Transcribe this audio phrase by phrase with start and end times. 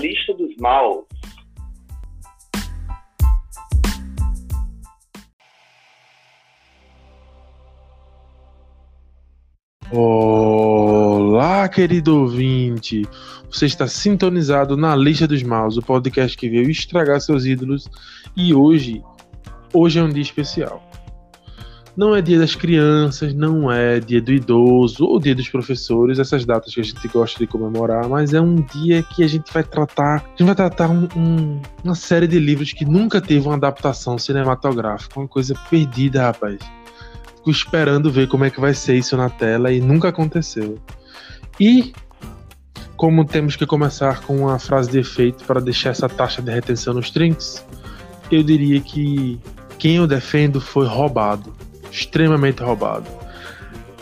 [0.00, 1.04] Lista dos Maus.
[9.92, 13.02] Olá, querido ouvinte!
[13.50, 17.86] Você está sintonizado na Lista dos Maus, o podcast que veio estragar seus ídolos.
[18.34, 19.02] E hoje,
[19.74, 20.89] hoje é um dia especial.
[21.96, 26.44] Não é dia das crianças, não é dia do idoso ou dia dos professores, essas
[26.44, 29.64] datas que a gente gosta de comemorar, mas é um dia que a gente vai
[29.64, 33.56] tratar, a gente vai tratar um, um, uma série de livros que nunca teve uma
[33.56, 36.58] adaptação cinematográfica, uma coisa perdida, rapaz.
[37.36, 40.78] Fico esperando ver como é que vai ser isso na tela e nunca aconteceu.
[41.58, 41.92] E
[42.96, 46.92] como temos que começar com uma frase de efeito para deixar essa taxa de retenção
[46.92, 47.64] nos trinks,
[48.30, 49.40] eu diria que
[49.78, 51.50] quem eu defendo foi roubado,
[51.90, 53.06] extremamente roubado.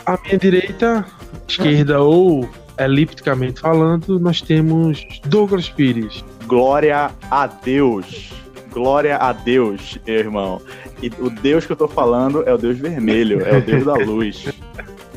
[0.05, 1.05] À minha direita,
[1.47, 6.23] esquerda ou elipticamente falando, nós temos Douglas Pires.
[6.47, 8.31] Glória a Deus.
[8.71, 10.61] Glória a Deus, meu irmão.
[11.01, 13.95] E o Deus que eu tô falando é o Deus vermelho, é o Deus da
[13.95, 14.45] luz.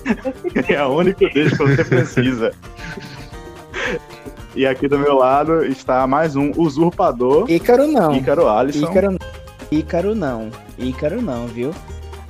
[0.69, 2.53] é o único Deus que você precisa.
[4.55, 7.51] E aqui do meu lado está mais um usurpador.
[7.51, 8.15] Ícaro não.
[8.15, 8.91] Ícaro Alisson.
[8.91, 9.19] Ícaro,
[9.71, 10.51] Ícaro não.
[10.79, 11.73] Ícaro não, viu?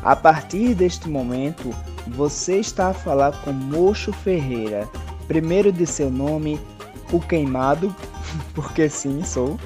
[0.02, 1.72] A partir deste momento,
[2.08, 4.88] você está a falar com Mocho Ferreira.
[5.28, 6.60] Primeiro de seu nome,
[7.12, 7.94] o queimado,
[8.52, 9.58] porque sim, sou.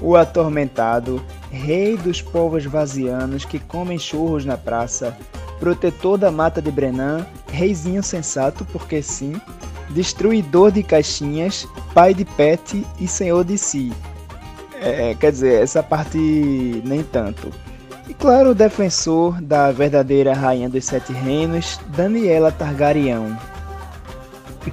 [0.00, 5.16] O atormentado, rei dos povos vazianos que comem churros na praça,
[5.60, 9.40] protetor da mata de Brenan, reizinho sensato, porque sim,
[9.90, 13.92] destruidor de caixinhas, pai de pet e senhor de si.
[14.80, 16.18] É, quer dizer, essa parte
[16.84, 17.52] nem tanto.
[18.10, 23.36] E claro, o defensor da verdadeira rainha dos sete reinos, Daniela Targaryen.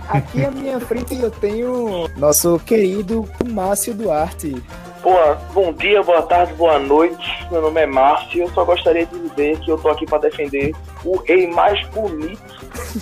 [0.09, 4.55] Aqui à minha frente eu tenho nosso querido Márcio Duarte.
[5.03, 7.47] Boa, bom dia, boa tarde, boa noite.
[7.51, 8.41] Meu nome é Márcio.
[8.41, 10.73] Eu só gostaria de dizer que eu tô aqui para defender
[11.05, 12.41] o rei mais bonito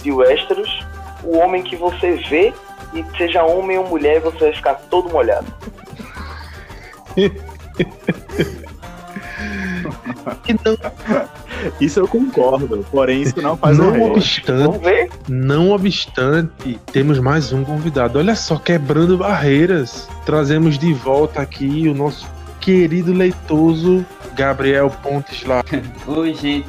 [0.04, 0.86] de Westeros,
[1.24, 2.54] o homem que você vê
[2.94, 5.48] e seja homem ou mulher, você vai ficar todo molhado.
[10.64, 10.78] não...
[11.80, 14.02] Isso eu concordo, porém isso não faz não rei.
[14.02, 18.20] obstante, Não obstante, temos mais um convidado.
[18.20, 20.08] Olha só, quebrando barreiras.
[20.26, 22.28] Trazemos de volta aqui o nosso
[22.60, 25.64] querido leitoso Gabriel Pontes lá.
[26.08, 26.68] Oi, gente,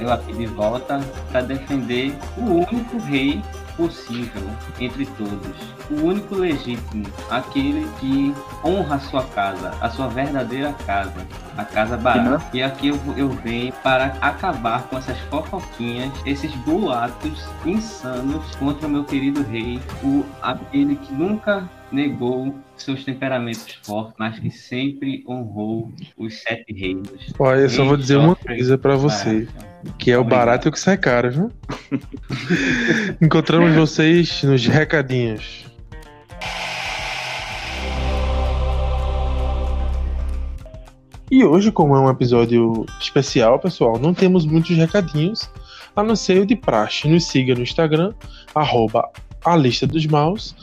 [0.00, 1.00] eu aqui de volta
[1.30, 3.42] para defender o único rei
[3.76, 4.42] possível
[4.80, 5.56] entre todos.
[5.90, 11.26] O único legítimo, aquele que honra a sua casa, a sua verdadeira casa,
[11.56, 12.44] a casa barata.
[12.44, 12.50] Uhum.
[12.52, 18.90] E aqui eu, eu venho para acabar com essas fofoquinhas, esses boatos insanos contra o
[18.90, 25.92] meu querido rei, o aquele que nunca negou seus temperamentos fortes, mas que sempre honrou
[26.18, 27.32] os sete reinos.
[27.38, 29.46] Olha, eu só vou dizer uma coisa para você,
[29.98, 31.52] que é o barato que sai caro, viu?
[33.22, 35.64] Encontramos vocês nos recadinhos.
[41.30, 45.48] E hoje, como é um episódio especial, pessoal, não temos muitos recadinhos,
[45.96, 47.08] a não ser o de praxe.
[47.08, 48.12] Nos siga no Instagram,
[48.54, 49.08] arroba
[49.44, 50.54] a lista dos maus.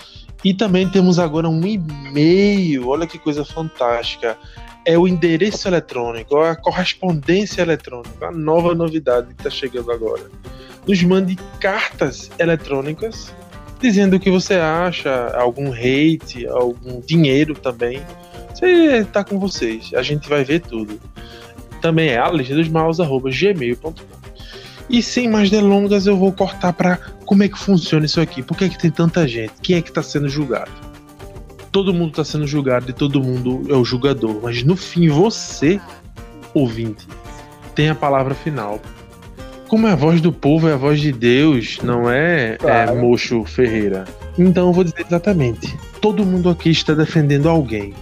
[0.44, 4.38] E também temos agora um e-mail, olha que coisa fantástica.
[4.84, 10.24] É o endereço eletrônico, a correspondência eletrônica, a nova novidade que está chegando agora.
[10.88, 13.32] Nos mande cartas eletrônicas
[13.80, 18.02] dizendo o que você acha, algum hate, algum dinheiro também.
[18.54, 21.00] Você tá com vocês, a gente vai ver tudo.
[21.82, 23.94] Também é a dos maus, gmail.com.
[24.90, 27.00] E sem mais delongas, eu vou cortar para
[27.32, 28.44] como é que funciona isso aqui.
[28.44, 29.54] Por que, é que tem tanta gente?
[29.62, 30.70] Quem é que está sendo julgado?
[31.72, 34.42] Todo mundo está sendo julgado e todo mundo é o julgador.
[34.44, 35.80] Mas no fim, você,
[36.54, 37.08] ouvinte,
[37.74, 38.82] tem a palavra final.
[39.70, 42.98] Como é a voz do povo, é a voz de Deus, não é, é claro.
[42.98, 44.04] é Mocho Ferreira.
[44.38, 45.74] Então eu vou dizer exatamente.
[46.02, 47.94] Todo mundo aqui está defendendo alguém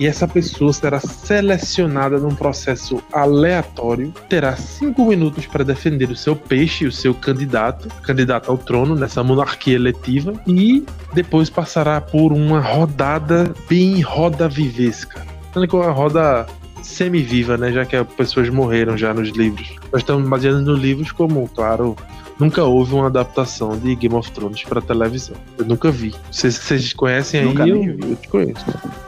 [0.00, 6.34] e essa pessoa será selecionada num processo aleatório, terá cinco minutos para defender o seu
[6.34, 10.82] peixe, o seu candidato, candidato ao trono nessa monarquia eletiva, e
[11.12, 15.22] depois passará por uma rodada bem roda vivesca.
[15.54, 16.46] Uma roda
[16.82, 17.70] semi-viva, né?
[17.70, 19.76] Já que as pessoas morreram já nos livros.
[19.92, 21.94] Nós estamos baseando nos livros como, claro,
[22.40, 25.36] nunca houve uma adaptação de Game of Thrones pra televisão.
[25.58, 26.14] Eu nunca vi.
[26.30, 27.46] Vocês, vocês conhecem aí?
[27.46, 28.10] Nunca eu, nem vi.
[28.10, 28.64] eu te conheço.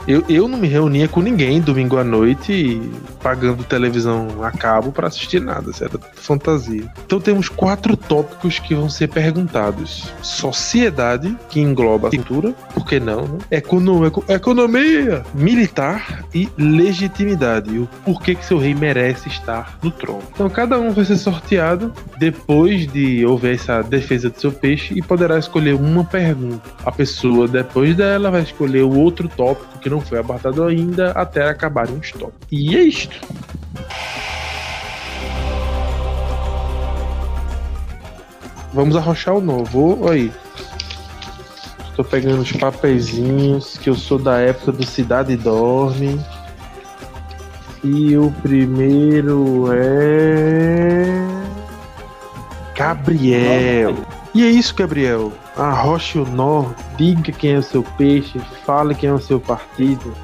[0.07, 2.81] Eu, eu não me reunia com ninguém domingo à noite
[3.23, 5.71] pagando televisão a cabo pra assistir nada.
[5.71, 6.85] Isso era fantasia.
[7.07, 12.99] Então temos quatro tópicos que vão ser perguntados: sociedade, que engloba a cultura, por que
[13.01, 13.23] não?
[13.23, 13.39] Né?
[13.53, 17.79] Econo- eco- economia, militar e legitimidade.
[17.79, 20.23] O porquê que seu rei merece estar no trono.
[20.35, 25.03] Então cada um vai ser sorteado depois de houver essa defesa do seu peixe e
[25.03, 26.71] poderá escolher uma pergunta.
[26.85, 31.49] A pessoa, depois dela, vai escolher o outro tópico que não foi abordado ainda até
[31.49, 32.47] acabarem os tópicos.
[32.51, 33.21] E é isto.
[38.73, 40.09] Vamos arrochar o novo.
[40.09, 40.33] Aí.
[41.91, 46.19] Estou pegando os papeizinhos que eu sou da época do Cidade Dorme.
[47.85, 51.22] E o primeiro é.
[52.75, 53.95] Gabriel.
[54.35, 55.33] E é isso, Gabriel.
[55.57, 60.15] Arroche o nó, diga quem é o seu peixe, fale quem é o seu partido.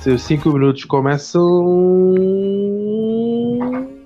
[0.00, 1.42] Seus cinco minutos começam.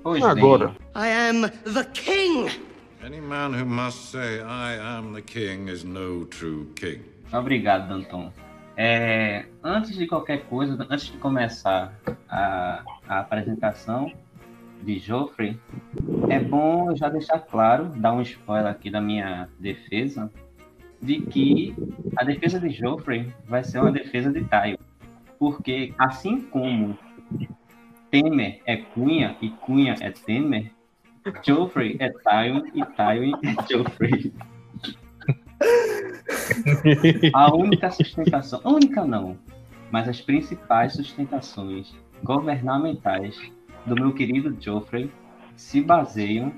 [0.03, 0.75] Pois Agora.
[0.97, 1.43] I am
[1.73, 2.51] the king.
[3.05, 7.03] Any man who must say, I am the king, is no true king.
[7.33, 8.33] Obrigado, Danton.
[8.77, 11.93] É, antes de qualquer coisa, antes de começar
[12.29, 14.11] a, a apresentação
[14.85, 15.59] de Joffrey,
[16.29, 20.31] é bom já deixar claro, dar um spoiler aqui da minha defesa,
[21.01, 21.75] de que
[22.17, 24.77] a defesa de Joffrey vai ser uma defesa de Tywin.
[25.39, 26.99] Porque assim como
[28.11, 30.71] Temer é Cunha e Cunha é Temer,
[31.43, 34.33] Joffrey é Tywin e Tywin é Joffrey.
[37.33, 39.37] A única sustentação, única não,
[39.91, 43.39] mas as principais sustentações governamentais
[43.87, 45.11] do meu querido Joffrey
[45.57, 46.53] se baseiam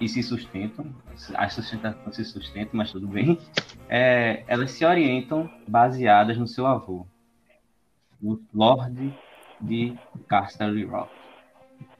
[0.00, 0.86] e se sustentam,
[1.34, 3.38] as sustentações se sustentam, mas tudo bem,
[3.88, 7.06] é, elas se orientam baseadas no seu avô,
[8.22, 9.12] o Lorde
[9.60, 9.94] de
[10.28, 11.10] Casterly Rock.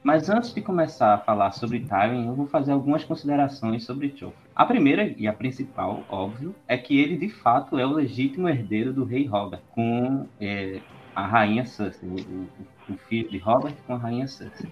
[0.03, 4.47] Mas antes de começar a falar sobre Tywin, eu vou fazer algumas considerações sobre Joffrey.
[4.55, 8.93] A primeira e a principal, óbvio, é que ele de fato é o legítimo herdeiro
[8.93, 10.79] do rei Robert, com é,
[11.15, 14.71] a rainha Cersei, o, o- o filho de Robert com a rainha Cersei,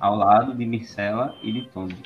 [0.00, 1.96] ao lado de Myrcella e de Tommen.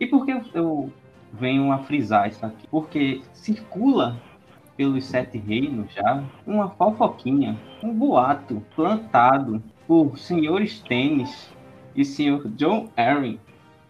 [0.00, 0.92] E por que eu-
[1.32, 2.66] venho a frisar isso aqui?
[2.70, 4.16] Porque circula
[4.76, 11.52] pelos sete reinos já uma fofoquinha, um boato plantado por senhores Tênis
[11.94, 13.38] e senhor John Arryn,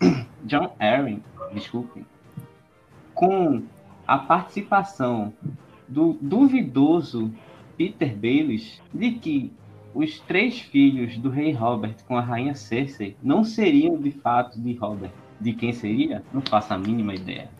[0.44, 2.04] John Arryn, desculpem,
[3.14, 3.62] com
[4.06, 5.32] a participação
[5.86, 7.30] do duvidoso
[7.76, 9.52] Peter Baelish de que
[9.98, 14.72] os três filhos do rei Robert com a rainha Cersei não seriam de fato de
[14.74, 15.10] Robert.
[15.40, 16.22] De quem seria?
[16.32, 17.50] Não faço a mínima ideia.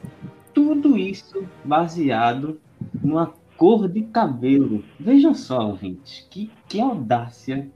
[0.55, 2.61] Tudo isso baseado
[3.03, 4.85] numa cor de cabelo.
[5.01, 7.69] Vejam só, ouvintes, que, que audácia,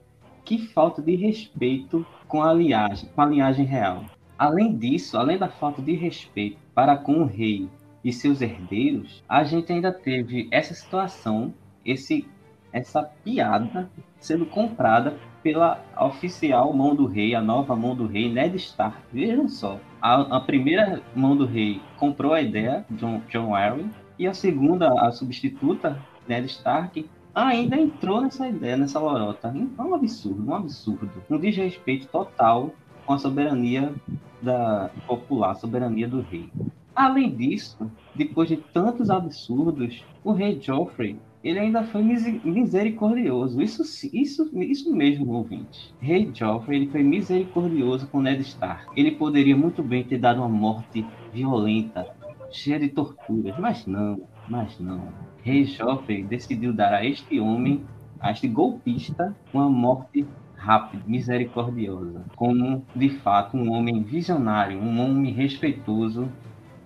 [0.44, 4.05] que falta de respeito com a linhagem, com a linhagem real.
[4.38, 7.69] Além disso, além da falta de respeito para com o rei
[8.05, 11.53] e seus herdeiros, a gente ainda teve essa situação,
[11.85, 12.29] esse,
[12.73, 13.91] essa piada
[14.23, 18.97] sendo comprada pela oficial mão do rei, a nova mão do rei, Ned Stark.
[19.13, 24.27] Vejam só, a, a primeira mão do rei comprou a ideia, John, John Arryn, e
[24.27, 27.05] a segunda, a substituta, Ned Stark,
[27.35, 29.53] ainda entrou nessa ideia, nessa lorota.
[29.79, 31.11] É um absurdo, um absurdo.
[31.29, 32.70] Um desrespeito total
[33.05, 33.93] com a soberania
[34.41, 36.49] da popular, soberania do rei.
[36.94, 43.61] Além disso, depois de tantos absurdos, o rei Joffrey ele ainda foi misericordioso.
[43.61, 43.82] Isso,
[44.13, 45.93] isso, isso mesmo, ouvinte.
[46.01, 48.89] Rei Joffrey ele foi misericordioso com Ned Stark.
[48.96, 52.06] Ele poderia muito bem ter dado uma morte violenta,
[52.51, 55.08] cheia de torturas, mas não, mas não.
[55.43, 57.82] Rei Joffrey decidiu dar a este homem,
[58.20, 65.32] a este golpista, uma morte rápida, misericordiosa, como de fato um homem visionário, um homem
[65.32, 66.29] respeitoso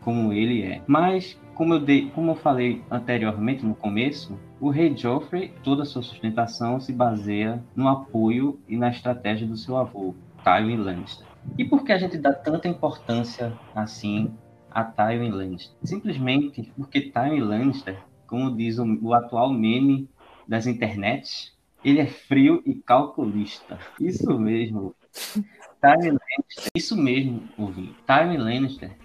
[0.01, 0.81] como ele é.
[0.87, 6.03] Mas, como eu, dei, como eu falei anteriormente no começo, o rei Joffrey, toda sua
[6.03, 11.27] sustentação se baseia no apoio e na estratégia do seu avô, Tywin Lannister.
[11.59, 14.33] E por que a gente dá tanta importância assim
[14.71, 15.77] a Tywin Lannister?
[15.83, 20.09] Simplesmente porque Tywin Lannister, como diz o, o atual meme
[20.49, 23.79] das internets, ele é frio e calculista.
[24.01, 24.95] Isso mesmo.
[25.81, 27.95] Tywin Lannister, isso mesmo, ouvinte.
[28.07, 28.97] Tywin Lannister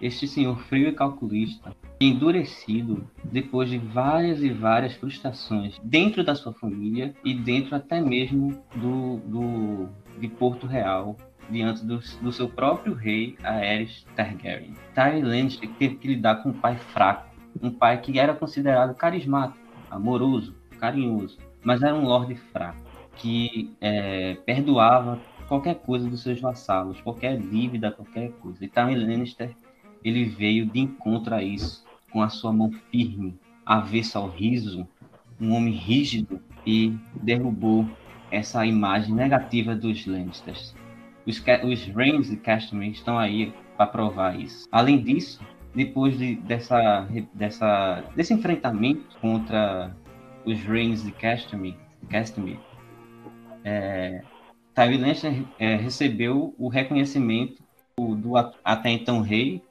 [0.00, 6.52] este senhor frio e calculista, endurecido depois de várias e várias frustrações dentro da sua
[6.52, 9.88] família e dentro até mesmo do, do
[10.18, 11.16] de Porto Real,
[11.50, 14.74] diante do, do seu próprio rei, Aerys Targaryen.
[14.94, 19.58] Tywin Lannister teve que lidar com um pai fraco, um pai que era considerado carismático,
[19.90, 22.80] amoroso, carinhoso, mas era um lorde fraco,
[23.16, 28.64] que é, perdoava qualquer coisa dos seus vassalos, qualquer dívida, qualquer coisa.
[28.64, 29.54] E Tywin Lannister,
[30.04, 34.86] ele veio de encontro a isso, com a sua mão firme, avessa ao riso,
[35.40, 37.88] um homem rígido, e derrubou
[38.30, 40.74] essa imagem negativa dos Lannisters.
[41.24, 44.66] Os, os Reigns e Castamere estão aí para provar isso.
[44.72, 45.40] Além disso,
[45.74, 49.94] depois de, dessa, dessa, desse enfrentamento contra
[50.44, 51.76] os Reigns de Castamere,
[52.08, 52.58] Castamere
[53.64, 54.22] é,
[54.74, 57.62] Tywin Lannister é, recebeu o reconhecimento
[57.98, 59.62] do, do até então rei,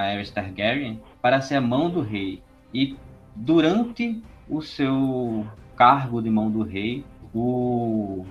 [0.00, 2.42] Aerys Targaryen, para ser a mão do rei.
[2.72, 2.96] E
[3.34, 8.24] durante o seu cargo de mão do rei, o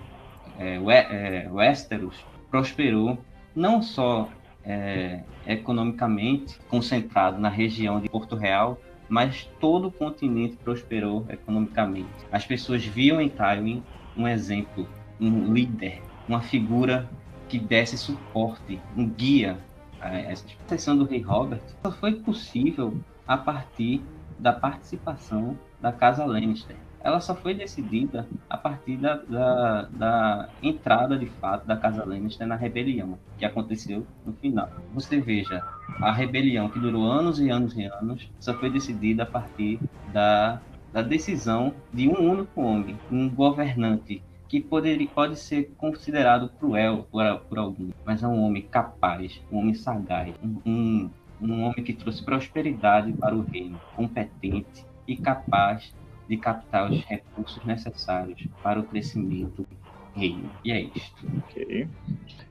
[0.57, 3.17] é, é, Westeros prosperou
[3.55, 4.29] não só
[4.63, 12.09] é, economicamente concentrado na região de Porto Real, mas todo o continente prosperou economicamente.
[12.31, 13.83] As pessoas viam em Tywin
[14.17, 14.87] um exemplo,
[15.19, 17.07] um líder, uma figura
[17.47, 19.57] que desse suporte, um guia
[20.01, 21.61] essa expressão do rei Robert.
[21.83, 22.97] Só foi possível
[23.27, 24.01] a partir
[24.37, 26.75] da participação da Casa Lannister
[27.05, 32.47] ela só foi decidida a partir da, da, da, entrada de fato da Casa Lannister
[32.47, 34.67] na rebelião, que aconteceu no final.
[34.91, 35.63] Você veja,
[36.01, 39.79] a rebelião que durou anos e anos e anos só foi decidida a partir
[40.11, 40.59] da,
[40.91, 44.23] da decisão de um único homem, um governante
[44.55, 49.57] que poderia, pode ser considerado cruel por, por alguém, mas é um homem capaz, um
[49.57, 51.09] homem sagaz, um, um,
[51.41, 55.93] um homem que trouxe prosperidade para o reino, competente e capaz
[56.29, 59.67] de captar os recursos necessários para o crescimento do
[60.15, 60.49] reino.
[60.63, 61.27] E é isto.
[61.49, 61.89] Ok.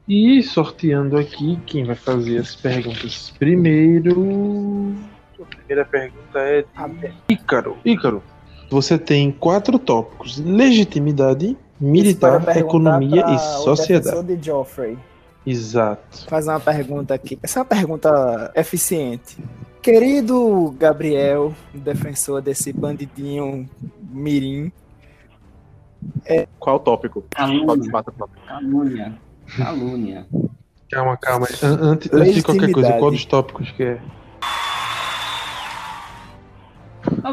[0.06, 4.94] E sorteando aqui, quem vai fazer as perguntas primeiro.
[5.40, 7.78] A primeira pergunta é de Ícaro.
[7.82, 8.22] Ícaro,
[8.70, 14.36] você tem quatro tópicos: legitimidade, militar, economia e sociedade.
[14.36, 14.98] De Joffrey.
[15.46, 16.26] Exato.
[16.28, 17.38] Fazer uma pergunta aqui.
[17.42, 19.36] Essa é uma pergunta eficiente.
[19.82, 23.68] Querido Gabriel, defensor desse bandidinho
[24.10, 24.72] mirim.
[26.24, 26.48] É...
[26.58, 27.22] Qual o tópico?
[27.30, 27.92] Calúnia.
[28.46, 29.18] Calúnia.
[29.56, 30.26] Calúnia.
[30.90, 31.46] Calma, calma.
[31.62, 34.00] Antes, antes de qualquer coisa, qual dos tópicos que é?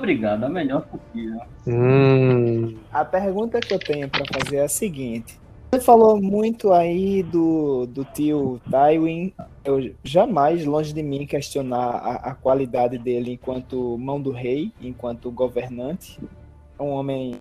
[0.01, 1.41] Obrigado, a melhor possível.
[1.67, 2.75] Hum.
[2.91, 5.39] A pergunta que eu tenho para fazer é a seguinte:
[5.71, 9.31] você falou muito aí do, do tio Tywin.
[9.63, 15.29] Eu jamais, longe de mim, questionar a, a qualidade dele enquanto mão do rei, enquanto
[15.29, 16.19] governante.
[16.79, 17.35] É um homem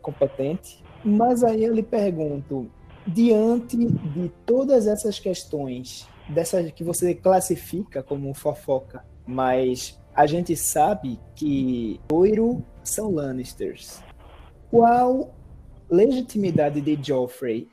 [0.00, 0.82] competente.
[1.04, 2.68] Mas aí eu lhe pergunto,
[3.06, 11.18] diante de todas essas questões, dessas que você classifica como fofoca, mas a gente sabe
[11.34, 14.02] que Oiro são Lannisters.
[14.70, 15.34] Qual
[15.90, 17.68] legitimidade de Joffrey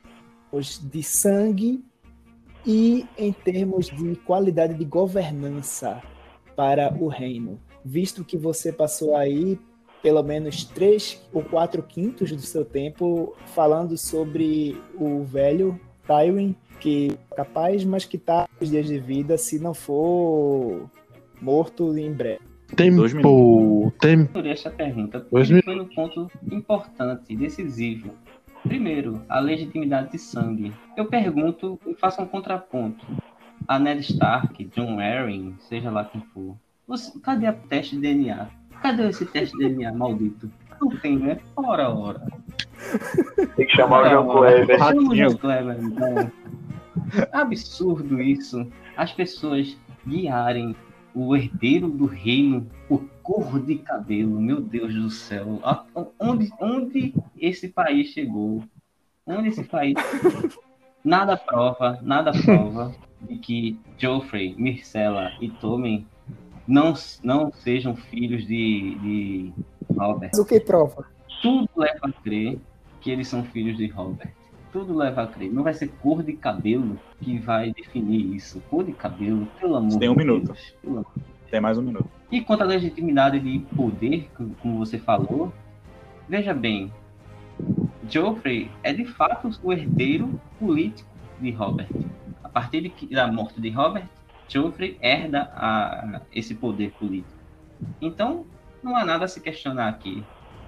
[0.82, 1.84] de sangue
[2.66, 6.02] e em termos de qualidade de governança
[6.56, 9.58] para o reino, visto que você passou aí
[10.02, 17.12] pelo menos três ou quatro quintos do seu tempo falando sobre o velho Tywin, que
[17.30, 20.90] é capaz, mas que está os dias de vida se não for
[21.40, 22.40] morto em breve.
[22.76, 23.92] Tempo.
[23.98, 24.32] Tempo.
[24.32, 28.14] Por essa pergunta, porque foi um ponto importante, decisivo.
[28.62, 30.72] Primeiro, a legitimidade de sangue.
[30.96, 33.04] Eu pergunto e faço um contraponto.
[33.66, 36.56] A Ned Stark, John Arryn, seja lá quem for.
[36.86, 38.48] Você, cadê a teste de DNA?
[38.82, 40.50] Cadê esse teste de DNA maldito?
[40.80, 41.38] Não tem, né?
[41.56, 42.22] Ora, ora.
[43.56, 44.78] Tem que chamar o João Kleber.
[44.78, 46.32] Chama o João Kleber, então.
[47.32, 48.66] Absurdo isso.
[48.96, 50.74] As pessoas guiarem
[51.14, 55.60] o herdeiro do reino por cor de cabelo, meu Deus do céu.
[56.18, 58.62] Onde, onde esse país chegou?
[59.26, 59.94] Onde esse país.
[61.04, 66.06] Nada prova, nada prova de que Joffrey, Myrcella e Tommen
[66.66, 69.52] não, não sejam filhos de, de
[69.96, 70.30] Robert.
[70.32, 71.06] Mas o que prova?
[71.42, 72.58] Tudo leva a crer
[73.00, 74.39] que eles são filhos de Robert
[74.72, 75.52] tudo leva a crer.
[75.52, 78.60] Não vai ser cor de cabelo que vai definir isso.
[78.70, 80.54] Cor de cabelo, pelo amor Tem um de minuto.
[80.82, 81.06] Deus.
[81.50, 82.08] Tem mais um minuto.
[82.30, 85.52] E quanto à legitimidade de poder, como você falou,
[86.28, 86.92] veja bem,
[88.08, 91.10] Geoffrey é de fato o herdeiro político
[91.40, 91.88] de Robert.
[92.42, 94.06] A partir de, da morte de Robert,
[94.48, 97.38] Geoffrey herda a, esse poder político.
[98.00, 98.46] Então,
[98.82, 100.22] não há nada a se questionar aqui.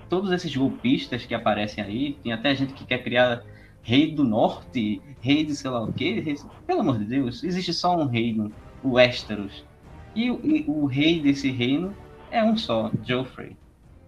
[0.08, 3.42] Todos esses golpistas que aparecem aí, tem até gente que quer criar
[3.82, 6.20] rei do norte, rei de sei lá o quê.
[6.20, 6.36] Rei...
[6.66, 9.64] Pelo amor de Deus, existe só um reino, o Westeros.
[10.14, 11.94] E o, e o rei desse reino
[12.30, 13.56] é um só, Joffrey.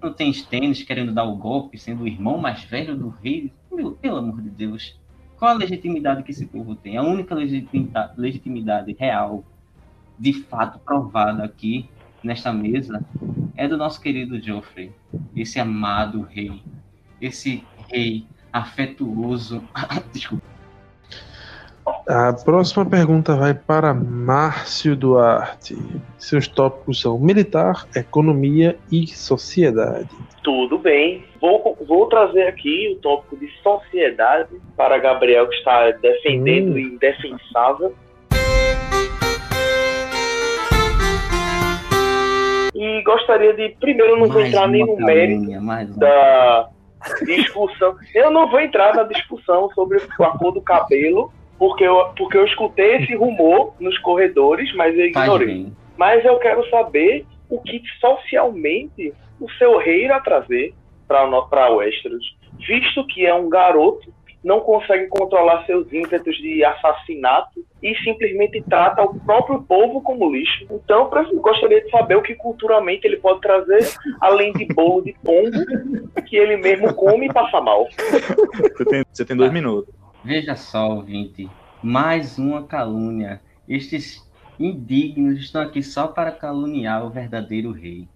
[0.02, 3.52] Não tem Stannis querendo dar o golpe, sendo o irmão mais velho do rei.
[3.72, 4.98] Meu, pelo amor de Deus.
[5.38, 6.96] Qual a legitimidade que esse povo tem?
[6.96, 9.44] A única legitimidade, legitimidade real,
[10.18, 11.88] de fato provada aqui,
[12.22, 13.04] nesta mesa,
[13.56, 14.92] é do nosso querido Joffrey.
[15.34, 16.62] Esse amado rei.
[17.20, 19.62] Esse rei afetuoso.
[20.12, 20.44] Desculpa.
[22.08, 25.76] A próxima pergunta vai para Márcio Duarte.
[26.16, 30.08] Seus tópicos são militar, economia e sociedade.
[30.42, 31.24] Tudo bem.
[31.40, 36.74] Vou, vou trazer aqui o tópico de sociedade para Gabriel, que está defendendo Hum.
[36.74, 37.94] o indefensável.
[42.74, 46.68] E gostaria de, primeiro, não Mais entrar nem no mérito da
[47.24, 47.96] discussão.
[48.14, 52.44] Eu não vou entrar na discussão sobre a cor do cabelo, porque eu, porque eu
[52.44, 55.72] escutei esse rumor nos corredores, mas eu ignorei.
[55.96, 60.74] Mas eu quero saber o que socialmente o seu rei irá trazer
[61.06, 64.12] para Westeros, visto que é um garoto,
[64.44, 70.66] não consegue controlar seus ímpetos de assassinato e simplesmente trata o próprio povo como lixo.
[70.70, 73.80] Então, eu gostaria de saber o que culturalmente ele pode trazer,
[74.20, 75.58] além de bolo de pombo,
[76.26, 77.88] que ele mesmo come e passa mal.
[78.76, 79.92] Você tem, você tem dois minutos.
[80.22, 81.48] Veja só, ouvinte,
[81.82, 83.40] mais uma calúnia.
[83.66, 88.06] Estes indignos estão aqui só para caluniar o verdadeiro rei.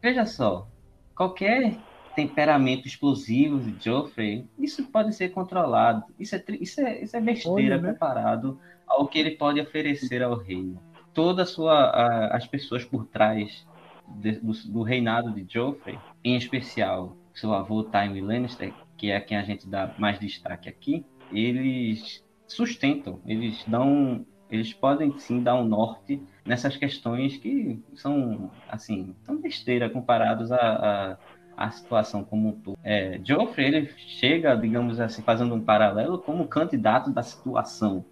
[0.00, 0.68] Veja só,
[1.16, 1.74] qualquer
[2.14, 6.04] temperamento explosivo de Joffrey, isso pode ser controlado.
[6.18, 7.98] Isso é, isso é, isso é besteira Olha, né?
[7.98, 10.82] comparado ao que ele pode oferecer ao reino.
[11.12, 13.66] Toda a sua, a- as pessoas por trás
[14.06, 19.36] de- do, do reinado de Joffrey, em especial seu avô Tywin Lannister, que é quem
[19.36, 25.64] a gente dá mais destaque aqui, eles sustentam, eles dão, eles podem sim dar um
[25.66, 31.18] norte nessas questões que são assim, são besteira comparados à, à,
[31.56, 32.76] à situação como um todo.
[32.82, 38.04] É, Joffrey ele chega, digamos assim, fazendo um paralelo como candidato da situação.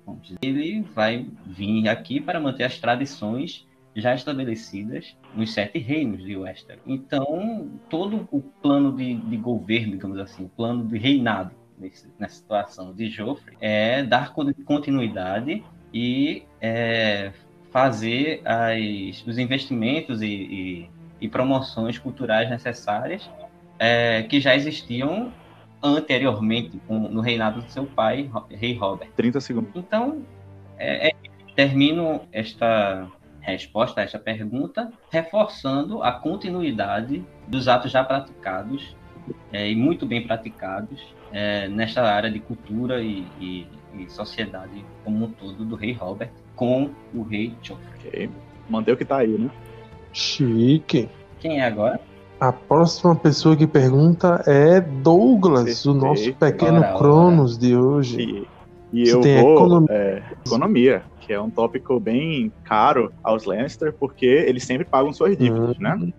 [0.43, 6.83] Ele vai vir aqui para manter as tradições já estabelecidas nos sete reinos de Westeros.
[6.87, 12.37] Então, todo o plano de, de governo, digamos assim, o plano de reinado nesse- nessa
[12.37, 17.33] situação de Joffrey é dar con- continuidade e é,
[17.71, 20.91] fazer as, os investimentos e, e-
[21.23, 23.31] e promoções culturais necessárias
[23.79, 25.33] é, que já existiam
[25.83, 29.09] anteriormente com- no reinado do seu pai, rei Robert.
[29.17, 29.73] 30 segundos.
[29.75, 30.23] Então,
[30.79, 31.13] é, é-
[31.57, 33.09] termino esta
[33.41, 38.97] resposta a esta pergunta reforçando a continuidade dos atos já praticados
[39.53, 45.27] é, e muito bem praticados é, nesta área de cultura e, e- e sociedade como
[45.27, 47.89] um todo do rei Robert com o rei Joffrey.
[47.99, 48.31] Ok.
[48.69, 49.51] Manter o que tá aí, né?
[50.13, 51.09] Chique.
[51.41, 52.01] Quem é agora?
[52.39, 56.39] A próxima pessoa que pergunta é Douglas, o nosso Perfeito.
[56.39, 56.99] pequeno Ora, ora.
[56.99, 58.21] Cronos de hoje.
[58.21, 58.49] E,
[59.05, 59.55] e eu tem vou.
[59.55, 59.93] economia.
[59.93, 65.37] é, economia, que é um tópico bem caro aos Lannister, porque eles sempre pagam suas
[65.37, 65.95] dívidas, né?
[65.95, 66.13] Hum.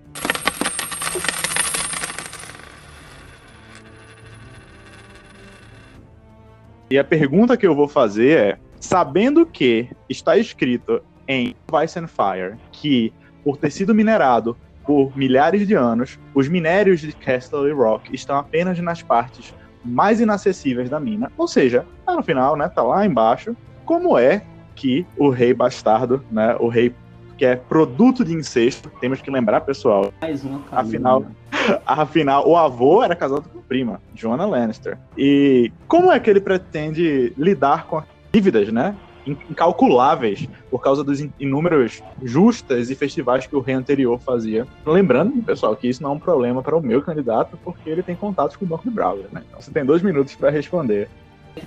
[6.90, 12.08] E a pergunta que eu vou fazer é: sabendo que está escrito em Vice and
[12.08, 13.12] Fire que,
[13.44, 18.78] por ter sido minerado por milhares de anos, os minérios de Castle Rock estão apenas
[18.80, 19.54] nas partes
[19.84, 24.44] mais inacessíveis da mina, ou seja, lá no final, né, tá lá embaixo, como é
[24.76, 26.94] que o rei bastardo, né, o rei
[27.38, 30.62] que é produto de incesto, temos que lembrar, pessoal, Mais uma.
[30.72, 31.26] Afinal-
[31.86, 34.98] Afinal, o avô era casado com a prima, Joanna Lannister.
[35.18, 38.96] E como é que ele pretende lidar com as dívidas, né?
[39.26, 44.68] In- Incalculáveis por causa dos in- inúmeros justas e festivais que o rei anterior fazia.
[44.86, 48.16] Lembrando, pessoal, que isso não é um problema para o meu candidato, porque ele tem
[48.16, 49.44] contatos com o Banco do Browser, né?
[49.48, 51.10] Então você tem dois minutos para responder.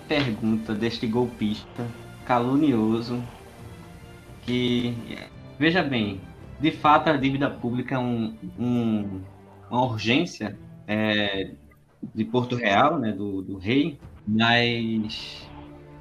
[0.09, 1.87] pergunta deste golpista
[2.27, 3.23] calunioso
[4.45, 4.95] que
[5.59, 6.21] veja bem
[6.61, 9.21] de fato a dívida pública é um, um-
[9.71, 10.57] uma urgência
[10.89, 11.51] é,
[12.15, 15.47] de Porto Real né do, do rei mas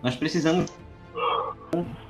[0.03, 0.71] nós precisamos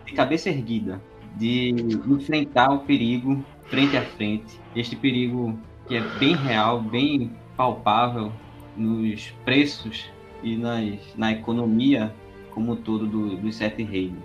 [0.05, 1.01] de cabeça erguida
[1.35, 1.69] de
[2.07, 8.31] enfrentar o perigo frente a frente este perigo que é bem real bem palpável
[8.77, 10.09] nos preços
[10.43, 12.13] e nas, na economia
[12.51, 14.23] como um todo do- dos sete reinos.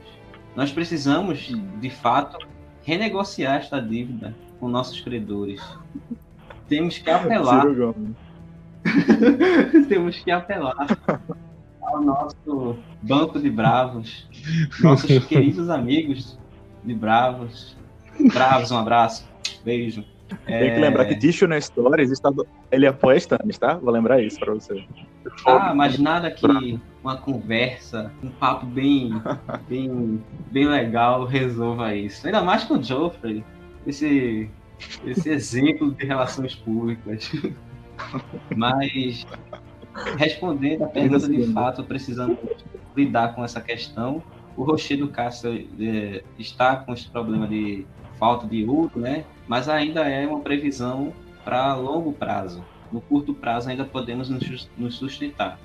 [0.54, 2.38] Nós precisamos, de fato,
[2.84, 5.60] renegociar esta dívida com nossos credores.
[6.68, 7.64] Temos que apelar,
[9.88, 10.76] temos que apelar
[11.92, 14.28] ao nosso banco de bravos,
[14.80, 16.38] nossos queridos amigos
[16.84, 17.76] de bravos.
[18.32, 19.26] Bravos, um abraço,
[19.64, 20.04] beijo.
[20.46, 22.30] Tem que lembrar que Tissue na Stories está...
[22.70, 23.74] ele apoia stands, tá?
[23.74, 24.84] Vou lembrar isso pra você.
[25.44, 26.46] Ah, mas nada que
[27.02, 29.10] uma conversa, um papo bem,
[29.68, 32.26] bem, bem legal resolva isso.
[32.26, 33.44] Ainda mais com o Joffrey,
[33.86, 34.48] esse,
[35.04, 37.32] esse exemplo de relações públicas.
[38.56, 39.26] Mas
[40.16, 42.38] respondendo a pergunta de fato, precisando
[42.96, 44.22] lidar com essa questão,
[44.56, 47.86] o Rochedo Castro é, está com esse problema de
[48.18, 49.24] falta de ouro, né?
[49.48, 51.12] Mas ainda é uma previsão
[51.44, 52.62] para longo prazo.
[52.92, 54.28] No curto prazo ainda podemos
[54.76, 55.58] nos sustentar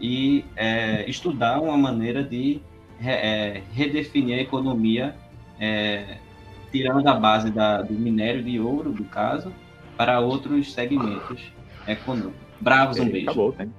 [0.00, 2.60] e é, estudar uma maneira de
[3.02, 5.16] é, redefinir a economia,
[5.58, 6.18] é,
[6.70, 9.52] tirando a base da, do minério de ouro, do caso,
[9.96, 11.40] para outros segmentos
[11.86, 12.49] econômicos.
[12.60, 13.30] Bravos, um beijo.
[13.30, 13.72] Acabou, tem.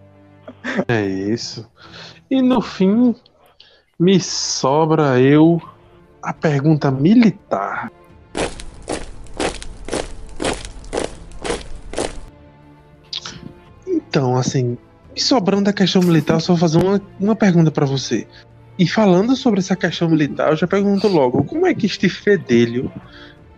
[0.87, 1.69] É isso.
[2.29, 3.15] E no fim,
[3.99, 5.61] me sobra eu
[6.21, 7.91] a pergunta militar.
[13.87, 14.77] Então, assim,
[15.13, 18.27] me sobrando a questão militar, eu só vou fazer uma, uma pergunta para você.
[18.77, 22.91] E falando sobre essa questão militar, eu já pergunto logo: como é que este fedelho,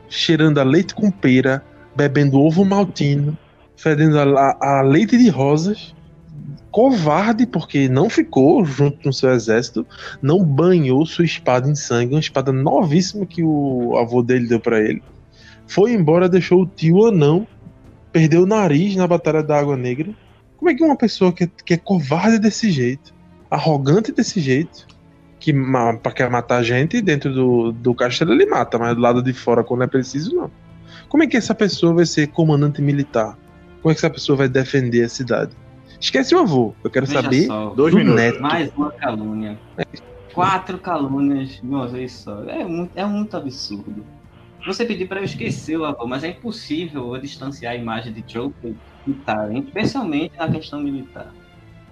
[0.10, 1.64] cheirando a leite com pera,
[1.96, 3.38] bebendo ovo maltino,
[3.76, 5.96] fedendo a, a, leite de rosas,
[6.72, 9.86] covarde porque não ficou junto com seu exército,
[10.22, 14.80] não banhou sua espada em sangue, uma espada novíssima que o avô dele deu para
[14.80, 15.04] ele,
[15.68, 17.48] foi embora, deixou o tio anão,
[18.12, 20.14] perdeu o nariz na Batalha da Água Negra
[20.64, 23.14] como é que uma pessoa que, que é covarde desse jeito,
[23.52, 24.88] arrogante desse jeito,
[25.38, 25.54] que
[26.02, 29.34] para quer matar a gente dentro do, do castelo ele mata, mas do lado de
[29.34, 30.50] fora quando é preciso não.
[31.10, 33.38] Como é que essa pessoa vai ser comandante militar?
[33.84, 35.52] Como é que essa pessoa vai defender a cidade?
[36.00, 36.74] Esquece o avô.
[36.82, 38.16] Eu quero Veja saber só, do minutos.
[38.16, 38.42] neto.
[38.42, 39.60] Mais uma calúnia.
[40.34, 42.46] Quatro calúnias de uma vez só.
[42.46, 44.06] É muito, é muito absurdo.
[44.66, 48.22] Você pediu para eu esquecer o avô, mas é impossível eu distanciar a imagem de
[48.22, 48.74] Joker
[49.06, 51.34] e Taren, especialmente na questão militar.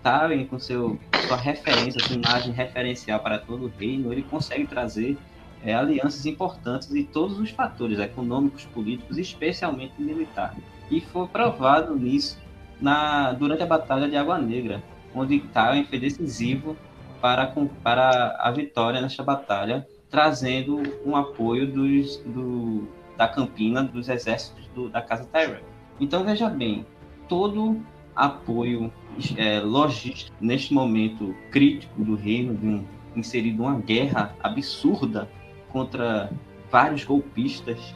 [0.01, 5.17] Taren, com seu, sua referência, sua imagem referencial para todo o reino, ele consegue trazer
[5.63, 10.55] é, alianças importantes de todos os fatores econômicos, políticos, especialmente militar.
[10.89, 12.37] E foi provado nisso
[12.79, 16.75] na, durante a Batalha de Água Negra, onde Tywin foi decisivo
[17.21, 24.67] para, para a vitória nesta batalha, trazendo um apoio dos, do, da Campina, dos exércitos
[24.73, 25.63] do, da Casa Tyrell.
[25.99, 26.85] Então, veja bem,
[27.29, 27.79] todo
[28.15, 28.91] apoio
[29.37, 35.29] é, logístico neste momento crítico do reino, de um, inserido uma guerra absurda
[35.71, 36.29] contra
[36.71, 37.95] vários golpistas,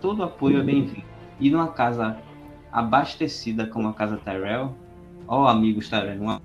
[0.00, 1.06] todo apoio é bem-vindo.
[1.40, 2.18] E numa casa
[2.72, 4.74] abastecida como a casa Tyrell,
[5.26, 6.42] ó oh, amigos Tyrell, uma...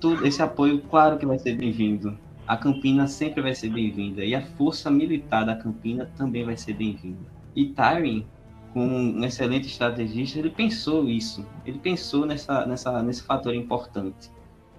[0.00, 2.16] todo esse apoio, claro que vai ser bem-vindo.
[2.46, 6.74] A Campina sempre vai ser bem-vinda e a força militar da Campina também vai ser
[6.74, 7.20] bem-vinda.
[7.54, 8.22] E Tyrion
[8.72, 11.44] com um excelente estrategista, ele pensou isso.
[11.66, 14.30] Ele pensou nessa, nessa, nesse fator importante.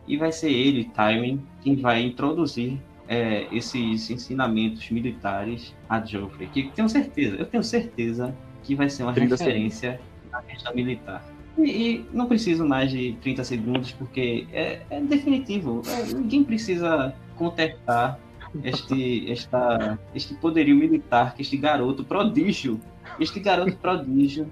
[0.07, 2.79] E vai ser ele, Tywin, quem vai introduzir
[3.11, 6.47] é, esses ensinamentos militares a Joffrey.
[6.47, 9.99] Que tenho certeza, eu tenho certeza que vai ser uma referência
[10.31, 11.21] na questão militar.
[11.57, 15.81] E, e, não preciso mais de 30 segundos, porque é, é definitivo.
[15.87, 18.17] É, ninguém precisa contestar
[18.63, 22.79] este, esta, este poderio militar que este garoto prodígio
[23.19, 24.49] este garoto prodígio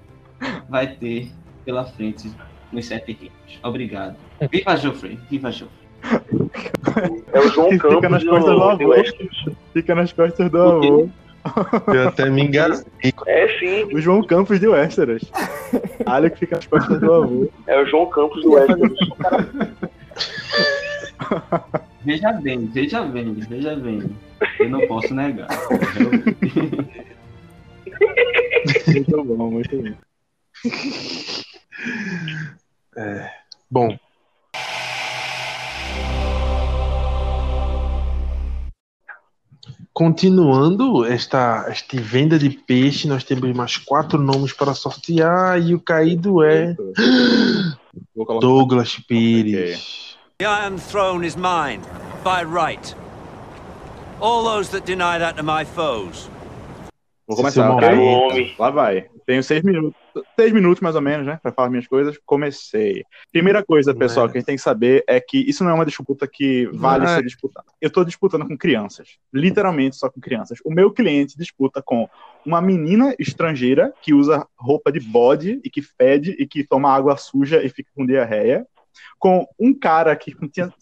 [0.68, 1.30] vai ter
[1.64, 2.30] pela frente
[2.70, 3.60] nos sete reinos.
[3.62, 4.16] Obrigado.
[4.50, 5.18] Viva Geoffrey!
[5.30, 5.79] Viva Geoffrey!
[7.32, 8.94] É o João Fica Campos nas do, costas do avô.
[9.72, 11.08] Fica nas costas do avô.
[11.94, 13.12] Eu até me engasguei.
[13.26, 15.22] É sim, O João Campos de Westeros.
[16.04, 17.48] Alho que fica nas costas do avô.
[17.66, 18.98] é o João Campos do Westeros.
[22.02, 24.02] Veja bem, veja bem, veja bem.
[24.58, 25.48] Eu não posso negar.
[28.86, 29.94] Muito bom, muito bom.
[33.70, 33.98] Bom.
[40.00, 45.78] Continuando esta, esta venda de peixe, nós temos mais quatro nomes para sortear e o
[45.78, 46.74] caído é.
[48.40, 50.16] Douglas Pires.
[50.38, 51.82] The Iron Throne is mine,
[52.24, 52.96] by right.
[54.22, 56.30] All those that deny that are my foes.
[57.28, 57.68] Vou começar.
[57.68, 57.92] momento.
[57.92, 57.98] ok?
[57.98, 58.54] Homem.
[58.58, 59.06] Lá vai.
[59.30, 59.94] Tenho seis minutos,
[60.34, 62.18] seis minutos mais ou menos, né, para falar minhas coisas.
[62.26, 63.04] Comecei.
[63.30, 65.86] Primeira coisa, pessoal, que a gente tem que saber é que isso não é uma
[65.86, 67.14] disputa que vale é.
[67.14, 67.68] ser disputada.
[67.80, 70.58] Eu estou disputando com crianças, literalmente só com crianças.
[70.64, 72.08] O meu cliente disputa com
[72.44, 77.16] uma menina estrangeira que usa roupa de bode e que fede e que toma água
[77.16, 78.66] suja e fica com diarreia,
[79.16, 80.74] com um cara que tinha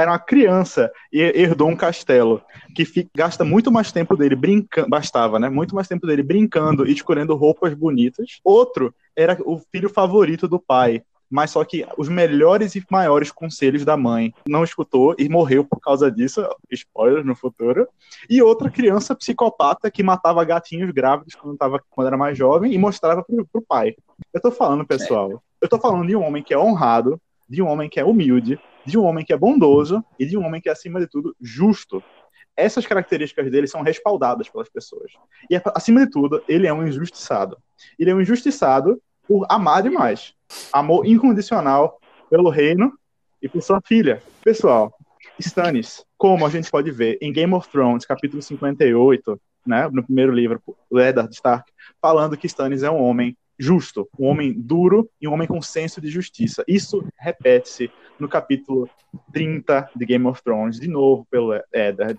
[0.00, 2.42] era uma criança e herdou um castelo
[2.74, 5.48] que fica, gasta muito mais tempo dele brincando, bastava, né?
[5.48, 8.40] Muito mais tempo dele brincando e escolhendo roupas bonitas.
[8.42, 13.84] Outro era o filho favorito do pai, mas só que os melhores e maiores conselhos
[13.84, 17.86] da mãe não escutou e morreu por causa disso, spoiler no futuro.
[18.28, 22.78] E outra criança psicopata que matava gatinhos grávidos quando, tava, quando era mais jovem e
[22.78, 23.94] mostrava pro, pro pai.
[24.32, 27.68] Eu tô falando, pessoal, eu tô falando de um homem que é honrado, de um
[27.68, 30.68] homem que é humilde, de um homem que é bondoso e de um homem que
[30.68, 32.02] é, acima de tudo, justo.
[32.56, 35.12] Essas características dele são respaldadas pelas pessoas.
[35.50, 37.56] E, acima de tudo, ele é um injustiçado.
[37.98, 40.34] Ele é um injustiçado por amar demais.
[40.72, 42.92] Amor incondicional pelo reino
[43.40, 44.22] e por sua filha.
[44.42, 44.92] Pessoal,
[45.38, 50.32] Stannis, como a gente pode ver em Game of Thrones, capítulo 58, né, no primeiro
[50.32, 50.62] livro,
[50.92, 55.46] Eddard Stark, falando que Stannis é um homem justo, um homem duro e um homem
[55.46, 56.64] com senso de justiça.
[56.66, 58.88] Isso repete-se no capítulo
[59.34, 62.18] 30 de Game of Thrones, de novo pelo Eddard.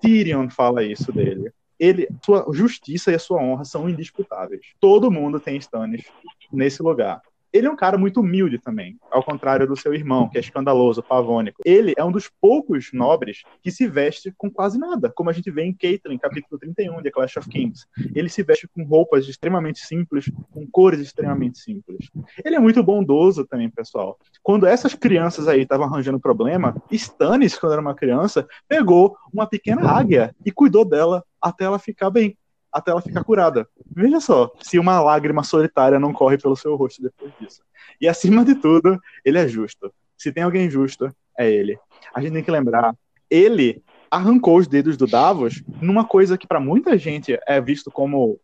[0.00, 1.52] Tyrion fala isso dele.
[1.78, 4.64] Ele, sua justiça e a sua honra são indisputáveis.
[4.80, 6.04] Todo mundo tem Stannis
[6.52, 7.20] nesse lugar.
[7.56, 11.02] Ele é um cara muito humilde também, ao contrário do seu irmão, que é escandaloso,
[11.02, 11.62] pavônico.
[11.64, 15.50] Ele é um dos poucos nobres que se veste com quase nada, como a gente
[15.50, 17.86] vê em Caitlyn, capítulo 31 de Clash of Kings.
[18.14, 22.10] Ele se veste com roupas extremamente simples, com cores extremamente simples.
[22.44, 24.18] Ele é muito bondoso também, pessoal.
[24.42, 29.90] Quando essas crianças aí estavam arranjando problema, Stannis, quando era uma criança, pegou uma pequena
[29.90, 32.36] águia e cuidou dela até ela ficar bem
[32.76, 33.66] até ela ficar curada.
[33.90, 37.62] Veja só, se uma lágrima solitária não corre pelo seu rosto depois disso.
[37.98, 39.90] E acima de tudo, ele é justo.
[40.14, 41.78] Se tem alguém justo, é ele.
[42.14, 42.94] A gente tem que lembrar,
[43.30, 48.38] ele arrancou os dedos do Davos numa coisa que para muita gente é visto como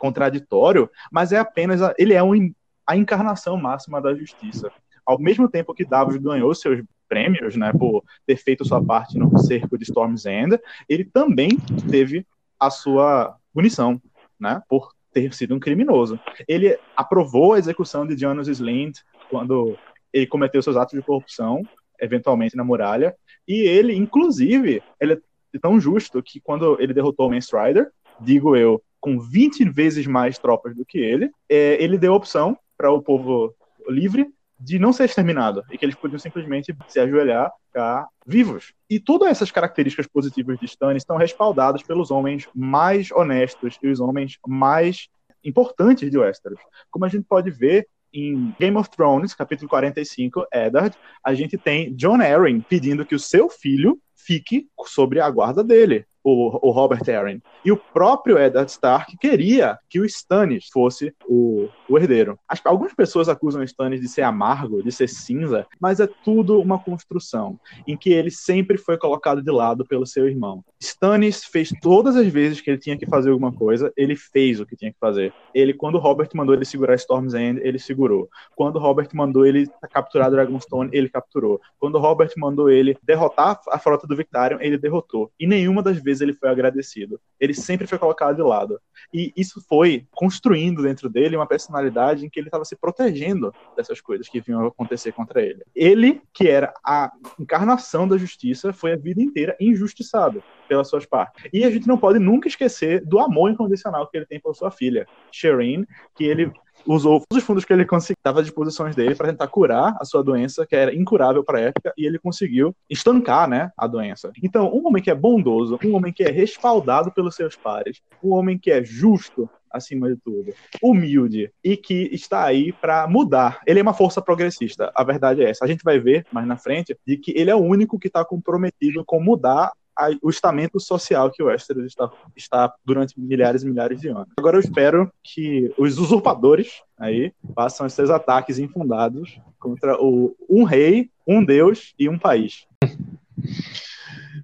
[0.00, 2.52] contraditório, mas é apenas a, ele é um,
[2.84, 4.68] a encarnação máxima da justiça.
[5.06, 9.38] Ao mesmo tempo que Davos ganhou seus prêmios, né, por ter feito sua parte no
[9.38, 11.50] cerco de Storm's End, ele também
[11.88, 12.26] teve
[12.58, 13.98] a sua punição,
[14.38, 16.20] né, por ter sido um criminoso.
[16.46, 18.98] Ele aprovou a execução de Janus Slind
[19.30, 19.78] quando
[20.12, 21.62] ele cometeu seus atos de corrupção,
[21.98, 23.16] eventualmente na muralha,
[23.48, 25.18] e ele, inclusive, ele é
[25.58, 27.90] tão justo que quando ele derrotou o Main Strider,
[28.20, 32.90] digo eu, com 20 vezes mais tropas do que ele, é, ele deu opção para
[32.90, 33.54] o povo
[33.88, 34.26] livre
[34.58, 38.72] de não ser exterminado e que eles podiam simplesmente se ajoelhar, ficar vivos.
[38.88, 44.00] E todas essas características positivas de Stannis estão respaldadas pelos homens mais honestos e os
[44.00, 45.08] homens mais
[45.44, 46.60] importantes de Westeros.
[46.90, 51.94] Como a gente pode ver em Game of Thrones, capítulo 45, Eddard, a gente tem
[51.94, 57.02] John Arryn pedindo que o seu filho fique sobre a guarda dele o, o Robert
[57.08, 57.40] Arryn.
[57.64, 62.38] E o próprio Eddard Stark queria que o Stannis fosse o, o herdeiro.
[62.48, 66.78] As, algumas pessoas acusam Stannis de ser amargo, de ser cinza, mas é tudo uma
[66.78, 70.64] construção em que ele sempre foi colocado de lado pelo seu irmão.
[70.80, 74.66] Stannis fez todas as vezes que ele tinha que fazer alguma coisa, ele fez o
[74.66, 75.32] que tinha que fazer.
[75.54, 78.28] Ele, quando Robert mandou ele segurar Storm's End, ele segurou.
[78.54, 81.60] Quando Robert mandou ele capturar Dragonstone, ele capturou.
[81.78, 85.30] Quando Robert mandou ele derrotar a frota do Victarion, ele derrotou.
[85.38, 87.20] E nenhuma das vezes ele foi agradecido.
[87.40, 88.80] Ele sempre foi colocado de lado.
[89.12, 91.75] E isso foi construindo dentro dele uma personalidade
[92.24, 95.62] em que ele estava se protegendo dessas coisas que vinham acontecer contra ele.
[95.74, 101.44] Ele, que era a encarnação da justiça, foi a vida inteira injustiçado pelas suas partes.
[101.52, 104.70] E a gente não pode nunca esquecer do amor incondicional que ele tem por sua
[104.70, 106.52] filha, Shireen, que ele
[106.86, 110.04] usou todos os fundos que ele conseguia, estava à disposição dele para tentar curar a
[110.04, 114.32] sua doença, que era incurável para a época, e ele conseguiu estancar, né, a doença.
[114.42, 118.32] Então, um homem que é bondoso, um homem que é respaldado pelos seus pares, um
[118.32, 120.52] homem que é justo, acima de tudo,
[120.82, 123.60] humilde e que está aí para mudar.
[123.66, 125.64] Ele é uma força progressista, a verdade é essa.
[125.64, 128.24] A gente vai ver mais na frente de que ele é o único que está
[128.24, 133.66] comprometido com mudar a, o estamento social que o Westeros está, está durante milhares e
[133.66, 134.28] milhares de anos.
[134.38, 141.10] Agora eu espero que os usurpadores aí façam esses ataques infundados contra o, um rei,
[141.26, 142.66] um deus e um país.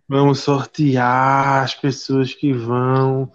[0.08, 3.30] Vamos sortear as pessoas que vão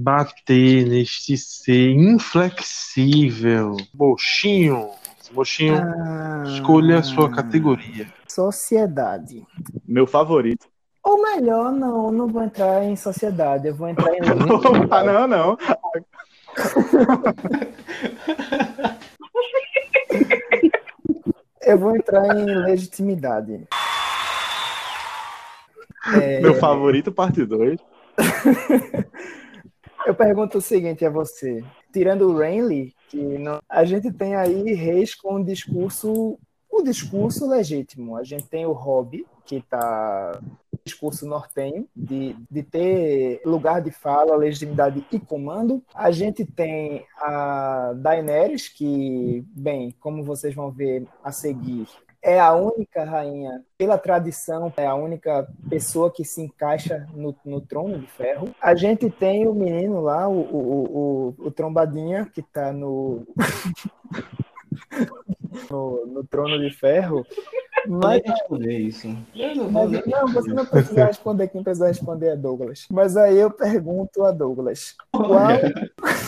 [0.00, 3.76] bater neste ser inflexível.
[3.92, 4.88] Bochinho.
[5.32, 8.12] Bochinho, ah, escolha a sua categoria.
[8.26, 9.46] Sociedade.
[9.86, 10.66] Meu favorito.
[11.04, 14.18] Ou melhor, não, não vou entrar em sociedade, eu vou entrar em.
[14.90, 15.56] ah, não, não.
[21.62, 23.68] eu vou entrar em legitimidade.
[26.14, 26.40] É...
[26.40, 27.78] Meu favorito, parte 2.
[30.06, 33.60] eu pergunto o seguinte a você: tirando o Renly, que não...
[33.68, 36.38] a gente tem aí reis com um discurso
[36.70, 38.16] o discurso legítimo.
[38.16, 40.40] A gente tem o Hobby, que está
[40.84, 45.82] discurso nortenho, de, de ter lugar de fala, legitimidade e comando.
[45.94, 51.86] A gente tem a Daenerys, que, bem, como vocês vão ver a seguir,
[52.22, 57.60] é a única rainha, pela tradição, é a única pessoa que se encaixa no, no
[57.60, 58.54] trono de ferro.
[58.60, 63.26] A gente tem o menino lá, o, o, o, o Trombadinha, que está no,
[65.70, 67.26] no, no trono de ferro.
[67.88, 69.08] Mas responder isso.
[69.08, 72.86] Não, mas, não, você não precisa responder, quem precisa responder é Douglas.
[72.90, 75.56] Mas aí eu pergunto a Douglas: qual,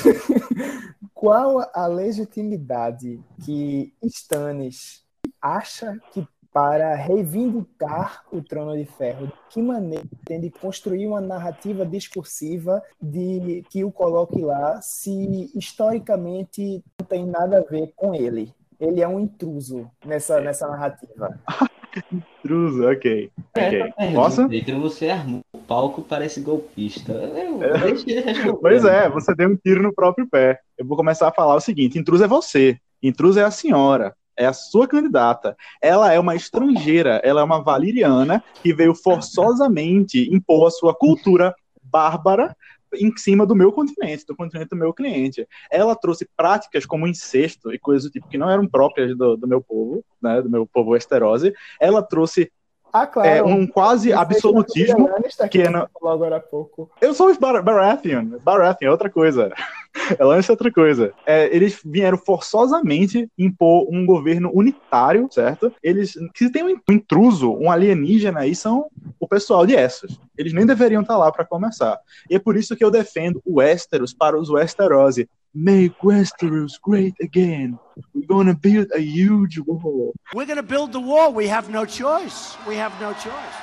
[1.12, 5.02] qual a legitimidade que Stannis
[5.42, 9.26] acha que para reivindicar o Trono de Ferro?
[9.26, 15.50] De que maneira tem de construir uma narrativa discursiva de que o coloque lá se
[15.54, 18.52] historicamente não tem nada a ver com ele?
[18.78, 21.38] Ele é um intruso nessa, nessa narrativa.
[22.12, 23.30] intruso, ok.
[23.54, 23.92] É, okay.
[23.98, 24.48] É, Posso?
[24.48, 27.12] Pedro, você armou o palco parece golpista.
[27.12, 27.76] Eu, É.
[27.76, 28.58] responder.
[28.60, 30.58] Pois é, você deu um tiro no próprio pé.
[30.76, 34.46] Eu vou começar a falar o seguinte: intruso é você, intruso é a senhora, é
[34.46, 35.56] a sua candidata.
[35.80, 41.54] Ela é uma estrangeira, ela é uma valiriana que veio forçosamente impor a sua cultura
[41.82, 42.56] bárbara
[42.94, 45.46] em cima do meu continente, do continente do meu cliente.
[45.70, 49.48] Ela trouxe práticas como incesto e coisas do tipo que não eram próprias do, do
[49.48, 51.54] meu povo, né, do meu povo Westerosi.
[51.80, 52.50] Ela trouxe
[52.92, 53.28] Ah, claro.
[53.28, 56.90] é, um quase absolutismo Está que que falou agora há pouco.
[57.00, 58.38] eu sou Bar Baratheon.
[58.44, 59.52] Baratheon é outra coisa.
[60.18, 61.12] Ela é outra coisa.
[61.26, 65.72] É, eles vieram forçosamente impor um governo unitário, certo?
[65.82, 68.86] Eles, se tem um intruso, um alienígena aí, são
[69.20, 70.20] o pessoal de Essos.
[70.36, 71.98] Eles nem deveriam estar lá para começar.
[72.30, 75.28] E é por isso que eu defendo o Westeros para os Westerosi.
[75.54, 77.78] Make Westeros great again.
[78.14, 80.14] We're gonna build a huge wall.
[80.34, 81.34] We're going to build the wall.
[81.34, 82.56] We have no choice.
[82.66, 83.62] We have no choice.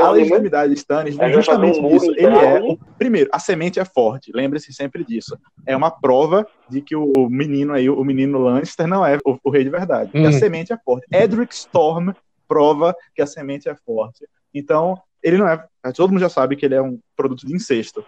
[0.00, 2.10] A legitimidade de Stannis Aí vai justamente um disso.
[2.16, 2.60] Ele é.
[2.60, 4.32] o- Primeiro, a semente é forte.
[4.34, 5.38] Lembre-se sempre disso.
[5.64, 9.50] É uma prova de que o menino aí, o menino Lannister, não é o, o
[9.50, 10.10] rei de verdade.
[10.12, 10.26] E Hum.
[10.26, 11.06] A semente é forte.
[11.12, 12.10] Edric Storm
[12.48, 14.26] prova que a semente é forte.
[14.54, 15.66] Então, ele não é.
[15.94, 18.04] Todo mundo já sabe que ele é um produto de incesto.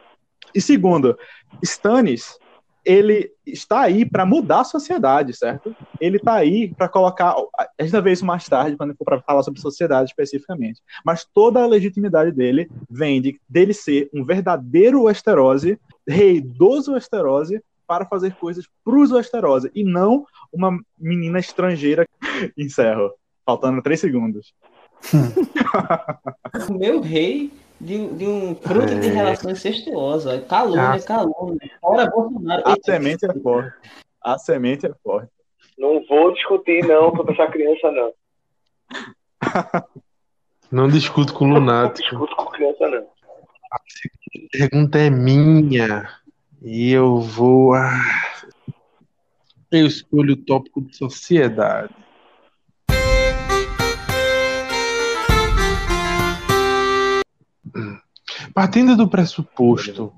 [0.55, 1.19] E segundo,
[1.63, 2.39] Stannis,
[2.87, 5.75] ele está aí para mudar a sociedade, certo?
[6.01, 7.35] Ele está aí para colocar.
[7.59, 10.81] A gente vai ver isso mais tarde, quando for para falar sobre sociedade especificamente.
[11.05, 17.61] Mas toda a legitimidade dele vem de dele ser um verdadeiro Westerosi, rei dos Westerosi,
[17.89, 22.07] para fazer coisas para os Westerosi, e não uma menina estrangeira.
[22.57, 23.13] Encerro.
[23.45, 24.55] Faltando três segundos.
[26.69, 29.13] O meu rei de, de um fruto de É.
[29.13, 30.41] relação incestuosa.
[30.43, 31.01] Calúnia, Ah.
[31.03, 31.71] calúnia.
[31.81, 32.63] Fora Bolsonaro.
[32.67, 33.77] A Eita, semente é forte.
[34.23, 35.31] A semente é forte.
[35.79, 38.13] Não vou discutir, não, sobre essa criança, não.
[40.73, 42.09] Não discuto com o Não lunático.
[42.09, 43.07] discuto com criança, não.
[43.73, 43.79] A
[44.51, 46.09] pergunta é minha.
[46.61, 47.75] E eu vou.
[47.75, 47.93] ah,
[49.71, 51.95] Eu escolho o tópico de sociedade.
[58.55, 60.13] Partindo do pressuposto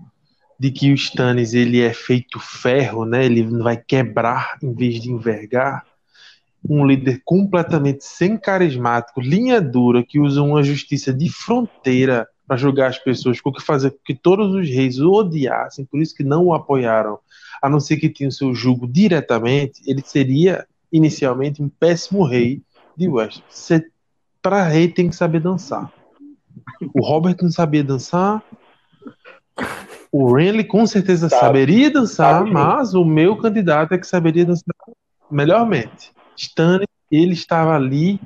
[0.58, 3.24] de que o Stannis ele é feito ferro, né?
[3.24, 5.86] Ele vai quebrar em vez de envergar.
[6.68, 12.88] Um líder completamente sem carismático, linha dura, que usa uma justiça de fronteira para julgar
[12.88, 16.24] as pessoas, o que fazer com que todos os reis o odiassem, por isso que
[16.24, 17.20] não o apoiaram,
[17.62, 22.62] a não ser que tinha o seu jugo diretamente, ele seria inicialmente um péssimo rei
[22.96, 23.84] de Westeros.
[24.42, 25.92] Para rei tem que saber dançar.
[26.94, 28.42] O Robert não sabia dançar.
[30.10, 31.40] O Renly com certeza Sabe.
[31.42, 34.64] saberia dançar, Sabe mas o meu candidato é que saberia dançar
[35.30, 36.12] melhormente.
[36.36, 38.20] Stannis, ele estava ali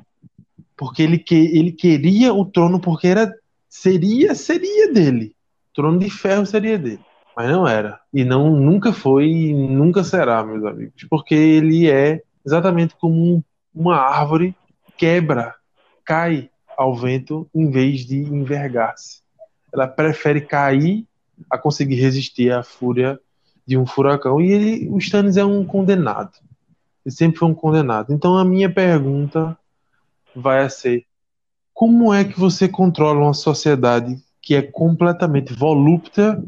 [0.77, 3.33] porque ele, que, ele queria o trono porque era
[3.69, 5.35] seria seria dele.
[5.71, 6.99] O trono de ferro seria dele,
[7.35, 7.99] mas não era.
[8.13, 13.43] E não nunca foi e nunca será, meus amigos, porque ele é exatamente como um-
[13.73, 14.55] uma árvore
[14.97, 15.55] quebra,
[16.05, 19.21] cai ao vento em vez de envergar-se.
[19.73, 21.05] Ela prefere cair
[21.49, 23.19] a conseguir resistir à fúria
[23.65, 24.39] de um furacão.
[24.39, 26.31] E ele, o Stannis é um condenado.
[27.05, 28.13] Ele sempre foi um condenado.
[28.13, 29.57] Então a minha pergunta
[30.35, 31.05] vai ser:
[31.73, 36.41] como é que você controla uma sociedade que é completamente volúpia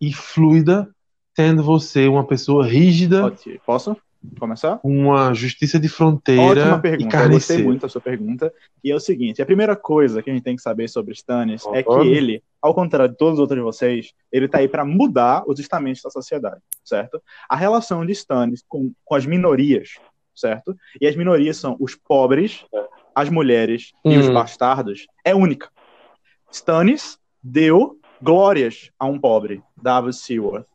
[0.00, 0.88] e fluida,
[1.34, 3.22] tendo você uma pessoa rígida,
[3.64, 3.96] Posso
[4.38, 4.78] começar?
[4.78, 7.22] com uma justiça de fronteira Ótima pergunta.
[7.22, 8.52] Eu gostei muito da sua pergunta.
[8.82, 11.64] E é o seguinte: a primeira coisa que a gente tem que saber sobre Stannis
[11.66, 12.10] é que Concordo.
[12.10, 15.58] ele, ao contrário de todos os outros de vocês, ele tá aí para mudar os
[15.58, 17.22] estamentos da sociedade, certo?
[17.48, 19.90] A relação de Stannis com, com as minorias
[20.34, 20.76] certo?
[21.00, 22.64] E as minorias são os pobres,
[23.14, 24.34] as mulheres e os Hum.
[24.34, 25.70] bastardos, é única.
[26.50, 30.66] Stannis deu glórias a um pobre, Davos Seaworth.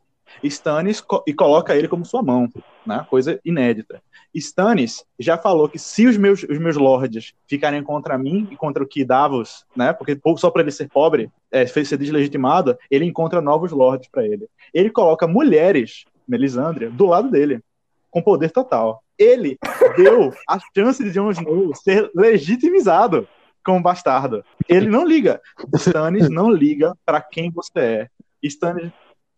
[0.42, 2.48] Stannis co- e coloca ele como sua mão,
[2.86, 3.06] né?
[3.08, 4.02] Coisa inédita.
[4.34, 8.82] Stannis já falou que se os meus, os meus lords ficarem contra mim e contra
[8.82, 9.92] o que Davos, né?
[9.92, 14.46] Porque só para ele ser pobre, é, ser deslegitimado, ele encontra novos lords para ele.
[14.72, 17.60] Ele coloca mulheres, Melisandre, do lado dele,
[18.10, 19.02] com poder total.
[19.18, 19.58] Ele
[19.96, 23.28] deu a chance de Jon Snow ser legitimizado
[23.64, 24.44] como bastardo.
[24.68, 25.40] Ele não liga.
[25.74, 28.08] Stannis não liga para quem você é.
[28.42, 28.90] Stannis,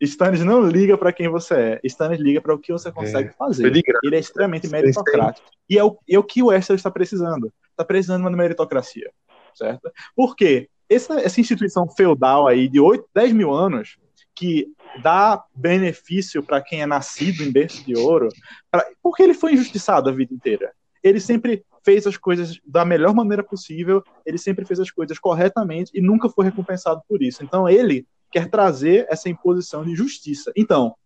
[0.07, 1.81] Stannis não liga para quem você é.
[1.85, 3.67] Stannis liga para o que você consegue Foi fazer.
[4.03, 5.49] Ele é extremamente meritocrático.
[5.69, 7.53] E é o, é o que o Westeros está precisando.
[7.71, 9.11] Está precisando de uma meritocracia.
[9.55, 9.91] Certo?
[10.17, 10.69] Por quê?
[10.89, 13.97] Essa, essa instituição feudal aí de 8, 10 mil anos,
[14.35, 14.67] que
[15.03, 18.29] dá benefício para quem é nascido em berço de ouro,
[18.71, 20.73] pra, porque ele foi injustiçado a vida inteira.
[21.03, 25.91] Ele sempre fez as coisas da melhor maneira possível, ele sempre fez as coisas corretamente
[25.95, 27.43] e nunca foi recompensado por isso.
[27.43, 30.51] Então ele quer trazer essa imposição de justiça.
[30.57, 30.97] Então,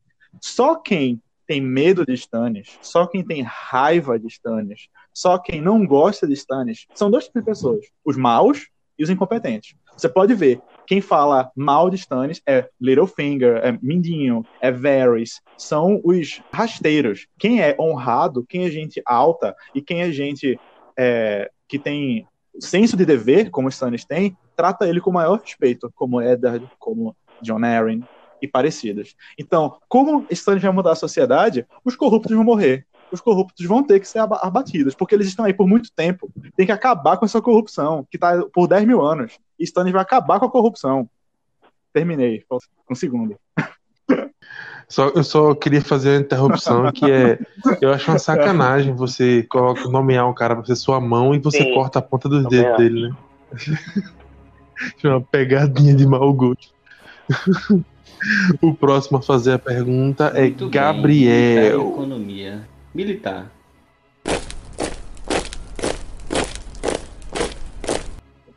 [0.41, 5.87] só quem tem medo de Stannis, só quem tem raiva de Stannis, só quem não
[5.87, 8.69] gosta de Stannis, são dois tipos de pessoas: os maus
[8.99, 9.75] e os incompetentes.
[9.97, 16.01] Você pode ver, quem fala mal de Stannis é Littlefinger, é Mindinho, é Varys, são
[16.05, 17.27] os rasteiros.
[17.39, 20.59] Quem é honrado, quem é gente alta e quem é gente
[20.99, 22.27] é, que tem
[22.61, 27.17] senso de dever, como o Stannis tem, trata ele com maior respeito, como Eddard, como
[27.43, 28.03] John Arryn
[28.41, 29.15] e parecidos.
[29.39, 32.87] Então, como Stannis vai mudar a sociedade, os corruptos vão morrer.
[33.11, 36.29] Os corruptos vão ter que ser aba- abatidos, porque eles estão aí por muito tempo.
[36.57, 39.39] Tem que acabar com essa corrupção, que está por 10 mil anos.
[39.59, 41.09] E Stannis vai acabar com a corrupção.
[41.93, 42.45] Terminei.
[42.91, 43.39] Um segundo.
[44.89, 47.39] Só, eu só queria fazer uma interrupção que é.
[47.81, 51.65] Eu acho uma sacanagem você coloca, nomear um cara pra ser sua mão e você
[51.65, 51.75] Sim.
[51.75, 53.17] corta a ponta dos dedos dele, né?
[55.03, 56.75] Uma pegadinha de mau gosto.
[58.61, 61.89] o próximo a fazer a pergunta é Muito bem, militar Gabriel.
[61.89, 62.69] Economia.
[62.95, 63.51] Militar.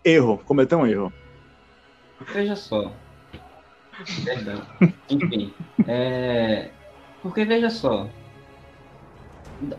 [0.03, 0.41] Erro.
[0.45, 1.13] Cometeu um erro.
[2.34, 2.91] Veja só.
[4.23, 4.61] Perdão.
[5.09, 5.53] Enfim.
[5.87, 6.71] É...
[7.21, 8.09] Porque veja só.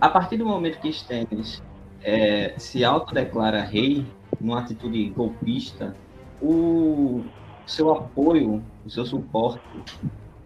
[0.00, 1.62] A partir do momento que Stannis
[2.02, 4.06] é, se autodeclara rei,
[4.40, 5.96] numa atitude golpista,
[6.40, 7.24] o
[7.66, 9.62] seu apoio, o seu suporte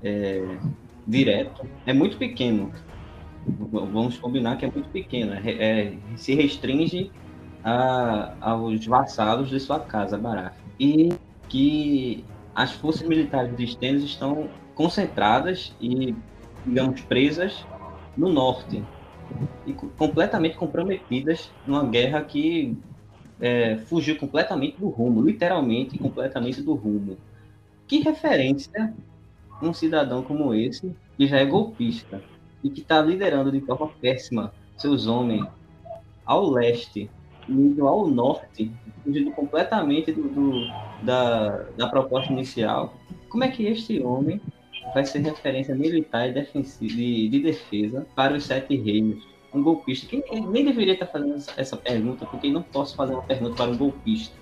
[0.03, 0.59] é,
[1.07, 2.73] direto é muito pequeno.
[3.47, 5.35] Vamos combinar que é muito pequeno.
[5.35, 7.11] É, é- se restringe
[7.63, 10.57] a- aos vassalos de sua casa, Barath.
[10.79, 11.11] E
[11.49, 12.25] que
[12.55, 16.15] as forças militares de Stannis estão concentradas e,
[16.65, 17.65] digamos, presas
[18.17, 18.85] no norte
[19.67, 22.77] e co- completamente comprometidas numa guerra que
[23.41, 27.17] é, fugiu completamente do rumo, literalmente completamente do rumo.
[27.87, 28.95] Que referência
[29.63, 32.23] um cidadão como esse, que já é golpista
[32.63, 35.47] e que está liderando de forma péssima seus homens
[36.25, 37.11] ao leste
[37.49, 38.73] indo ao norte,
[39.03, 40.67] fugindo completamente do, do-
[41.03, 42.95] da, da proposta inicial,
[43.29, 44.41] como é que este homem
[44.95, 49.23] vai ser referência militar e defensi- de, de defesa para os sete reinos?
[49.53, 50.07] Um golpista.
[50.09, 53.71] Quem, quem nem deveria estar fazendo essa, pergunta, porque não posso fazer uma pergunta para
[53.71, 54.35] um golpista.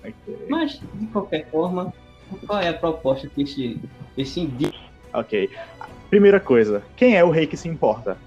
[0.49, 1.93] Mas, de qualquer forma,
[2.47, 3.79] qual é a proposta que esse,
[4.17, 4.49] esse
[5.13, 5.49] Ok.
[6.09, 8.17] Primeira coisa, quem é o rei que se importa?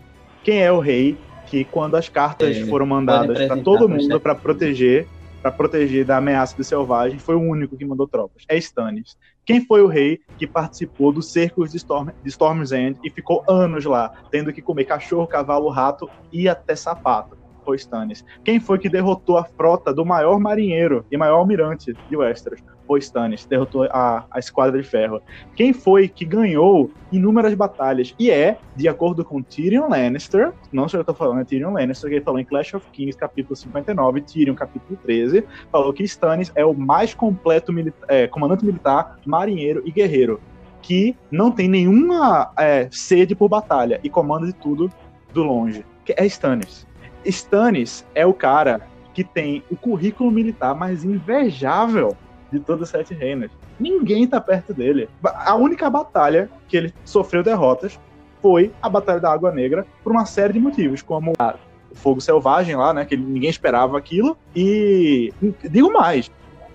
[0.44, 1.16] Quem é o rei
[1.46, 4.20] que, quando as cartas É, foram mandadas para todo mundo chefe.
[4.20, 5.06] para proteger,
[5.40, 8.44] para proteger da ameaça do selvagem, foi o único que mandou tropas?
[8.48, 9.16] É Stannis.
[9.44, 13.44] Quem foi o rei que participou dos cercos de, Storm, de Storm's End e ficou
[13.48, 17.36] anos lá, tendo que comer cachorro, cavalo, rato e até sapato?
[17.64, 18.24] Foi Stannis.
[18.44, 22.60] Quem foi que derrotou a frota do maior marinheiro e maior almirante de Westeros?
[22.86, 23.44] Foi Stannis.
[23.44, 25.20] Derrotou a, a Esquadra de Ferro.
[25.54, 28.14] Quem foi que ganhou inúmeras batalhas?
[28.18, 31.44] E é, de acordo com Tyrion Lannister, não sei o que eu tô falando, é
[31.44, 35.92] Tyrion Lannister, que ele falou em Clash of Kings, capítulo 59, Tyrion, capítulo 13, falou
[35.92, 40.40] que Stannis é o mais completo milita- é, comandante militar, marinheiro e guerreiro,
[40.82, 44.90] que não tem nenhuma é, sede por batalha e comanda de tudo
[45.32, 45.84] do longe.
[46.04, 46.86] Que é Stannis.
[47.24, 48.82] Stannis é o cara
[49.12, 52.16] que tem o currículo militar mais invejável
[52.52, 53.50] de todos os sete reinos.
[53.78, 55.08] Ninguém tá perto dele.
[55.22, 57.98] A única batalha que ele sofreu derrotas
[58.40, 62.76] foi a Batalha da Água Negra por uma série de motivos, como o fogo selvagem
[62.76, 64.36] lá, né, que ninguém esperava aquilo.
[64.54, 65.32] E
[65.70, 66.30] digo mais,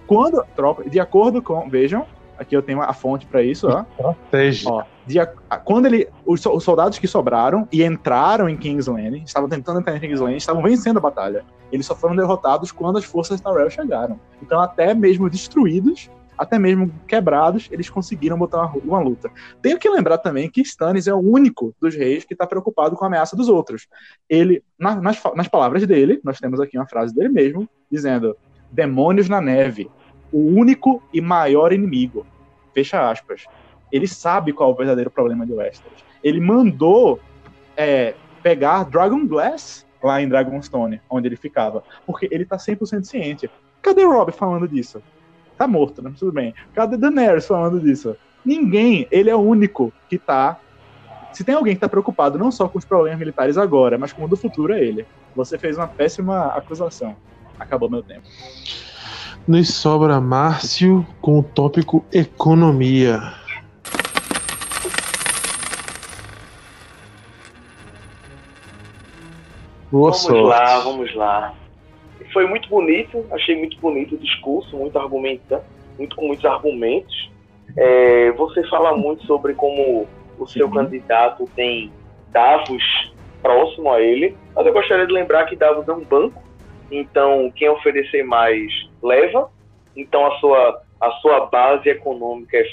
[0.08, 2.06] quando a tropa, de acordo com, vejam,
[2.42, 3.82] Aqui eu tenho a fonte para isso, ó.
[3.82, 4.72] Estratégia.
[4.72, 5.18] Ó, de
[5.64, 9.96] quando ele, os, os soldados que sobraram e entraram em King's Landing, estavam tentando entrar
[9.96, 11.44] em King's Landing, estavam vencendo a batalha.
[11.72, 14.20] Eles só foram derrotados quando as forças Tyrell chegaram.
[14.42, 19.30] Então, até mesmo destruídos, até mesmo quebrados, eles conseguiram botar uma, uma luta.
[19.62, 23.04] Tenho que lembrar também que Stannis é o único dos reis que está preocupado com
[23.04, 23.88] a ameaça dos outros.
[24.30, 28.36] Ele, na- nas, nas palavras dele, nós temos aqui uma frase dele mesmo, dizendo:
[28.72, 29.90] Demônios na neve,
[30.32, 32.26] o único e maior inimigo.
[32.74, 33.46] Fecha aspas
[33.92, 36.04] ele sabe qual é o verdadeiro problema de Westeros.
[36.24, 37.20] Ele mandou
[37.76, 43.50] é, pegar Dragon Glass lá em Dragonstone, onde ele ficava, porque ele tá 100% ciente.
[43.82, 45.02] Cadê Robb falando disso?
[45.58, 46.12] Tá morto, né?
[46.18, 46.54] Tudo bem.
[46.74, 48.16] Cadê Daenerys falando disso?
[48.44, 49.08] Ninguém.
[49.12, 50.60] Ele é o único que tá.
[51.32, 54.24] Se tem alguém que tá preocupado não só com os problemas militares agora, mas com
[54.24, 55.06] o do futuro, é ele.
[55.36, 57.16] Você fez uma péssima acusação.
[57.60, 58.28] Acabou meu tempo.
[59.48, 63.41] Nos sobra Márcio com o tópico economia.
[69.92, 70.42] Boa Vamos sorte.
[70.42, 71.54] lá, vamos lá.
[72.32, 75.62] Foi muito bonito, achei muito bonito o discurso, muito argumenta,
[75.98, 77.30] muito com muitos argumentos.
[77.76, 80.08] É, você fala muito sobre como
[80.40, 80.74] o seu Sim.
[80.76, 81.92] candidato tem
[82.30, 83.12] Davos
[83.42, 86.42] próximo a ele, mas eu gostaria de lembrar que Davos é um banco,
[86.90, 88.72] então quem oferecer mais
[89.04, 89.50] leva,
[89.96, 92.64] então a sua, a sua base econômica é,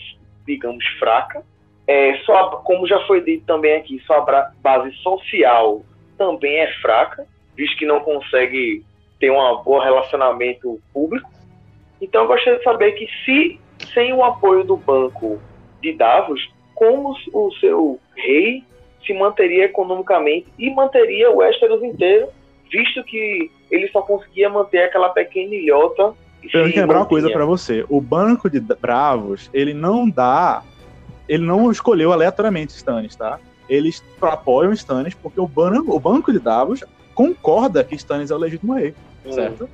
[0.47, 1.43] digamos, fraca.
[1.85, 4.21] É, sua, como já foi dito também aqui, sua
[4.63, 5.83] base social
[6.19, 7.25] também é fraca,
[7.57, 8.85] visto que não consegue
[9.19, 11.31] ter um bom relacionamento público.
[12.01, 13.59] Então eu gostaria de saber que se
[13.95, 15.41] sem o apoio do banco
[15.81, 16.41] de Davos,
[16.75, 18.63] como o seu rei
[19.07, 22.29] se manteria economicamente e manteria o Westeros inteiro,
[22.71, 26.15] visto que ele só conseguia manter aquela pequena ilhota.
[26.43, 27.85] e se que lembrar uma coisa pra você.
[27.89, 30.63] O banco de Bravos, ele não dá.
[31.29, 33.39] Ele não escolheu aleatoriamente Stannis, tá?
[33.69, 36.83] Eles apoiam Stannis porque o, ban o banco de Davos
[37.15, 38.95] concorda que Stannis é o legítimo rei,
[39.27, 39.33] Hum.
[39.33, 39.69] certo?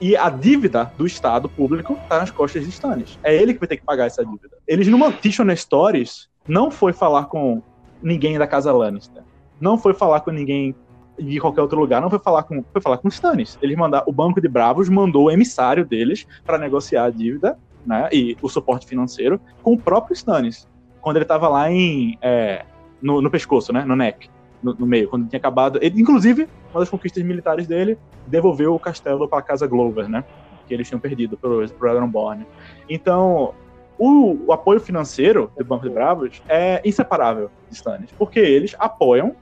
[0.00, 3.18] E a dívida do Estado público tá nas costas de Stannis.
[3.22, 4.56] É ele que vai ter que pagar essa dívida.
[4.66, 7.60] Eles numa Tishon Stories não foi falar com
[8.00, 9.22] ninguém da casa Lannister.
[9.60, 10.74] Não foi falar com ninguém
[11.18, 13.58] de qualquer outro lugar, não foi falar com, foi falar com Stannis.
[13.60, 18.08] Eles mandaram, o Banco de Bravos mandou o emissário deles para negociar a dívida, né,
[18.12, 20.68] e o suporte financeiro com o próprio Stannis,
[21.00, 22.64] quando ele estava lá em é,
[23.00, 24.28] no, no pescoço, né, no neck,
[24.62, 25.78] no, no meio, quando tinha acabado.
[25.82, 30.24] Ele, inclusive, uma das conquistas militares dele devolveu o castelo para a casa Glover, né,
[30.66, 32.46] que eles tinham perdido pelo, pelo Ironborn.
[32.88, 33.54] Então,
[33.98, 39.34] o, o apoio financeiro do Banco de Bravos é inseparável de Stannis, porque eles apoiam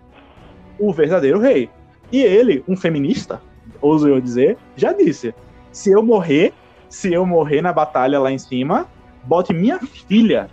[0.78, 1.68] o verdadeiro rei.
[2.10, 3.42] E ele, um feminista,
[3.80, 5.34] ouso eu dizer, já disse:
[5.72, 6.54] se eu morrer,
[6.88, 8.86] se eu morrer na batalha lá em cima,
[9.24, 10.48] bote minha filha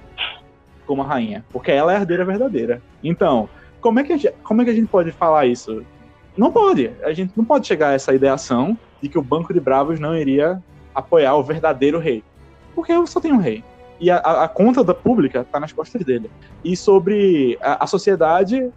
[0.93, 2.79] como a rainha, porque ela é a herdeira verdadeira.
[3.03, 3.49] Então,
[3.81, 5.83] como é que a gente, como é que a gente pode falar isso?
[6.37, 6.91] Não pode.
[7.03, 10.15] A gente não pode chegar a essa ideação de que o Banco de Bravos não
[10.15, 10.61] iria
[10.93, 12.23] apoiar o verdadeiro rei.
[12.75, 13.63] Porque eu só tenho um rei.
[13.99, 16.29] E a, a- conta da pública está nas costas dele.
[16.63, 18.71] E sobre a, a sociedade,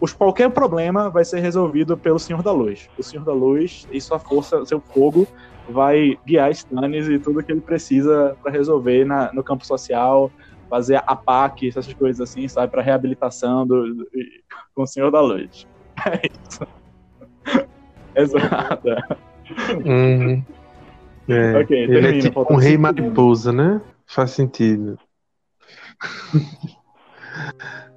[0.00, 2.88] os, qualquer problema vai ser resolvido pelo Senhor da Luz.
[2.98, 5.26] O Senhor da Luz e sua força, seu fogo,
[5.68, 10.30] vai guiar Stannis e tudo que ele precisa para resolver na- no campo social,
[10.70, 14.08] fazer a PAC, essas coisas assim, sabe, para reabilitação do, do-
[14.74, 15.66] com o Senhor da Luz.
[16.06, 16.66] É isso.
[18.16, 18.88] Exato.
[19.84, 20.42] Uhum.
[21.28, 23.82] É, Ok, ele é termina, tipo faltam um rei mariposa, né?
[24.06, 24.98] Faz sentido.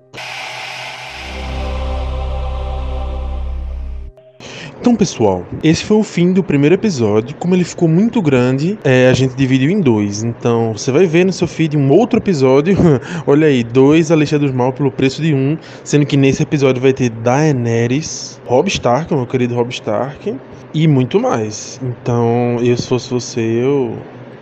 [4.84, 7.34] Então, pessoal, esse foi o fim do primeiro episódio.
[7.38, 10.26] Como ele ficou muito grande, é, a gente dividiu em dois.
[10.26, 12.76] Então, você vai ver no seu feed um outro episódio.
[13.26, 15.58] Olha aí, dois A dos Mal pelo preço de um.
[15.86, 20.36] Sendo que nesse episódio vai ter Daenerys, Rob Stark, meu querido Rob Stark,
[20.74, 21.80] e muito mais.
[21.82, 23.98] Então, eu se fosse você, eu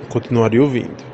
[0.09, 1.11] continuaria ouvindo.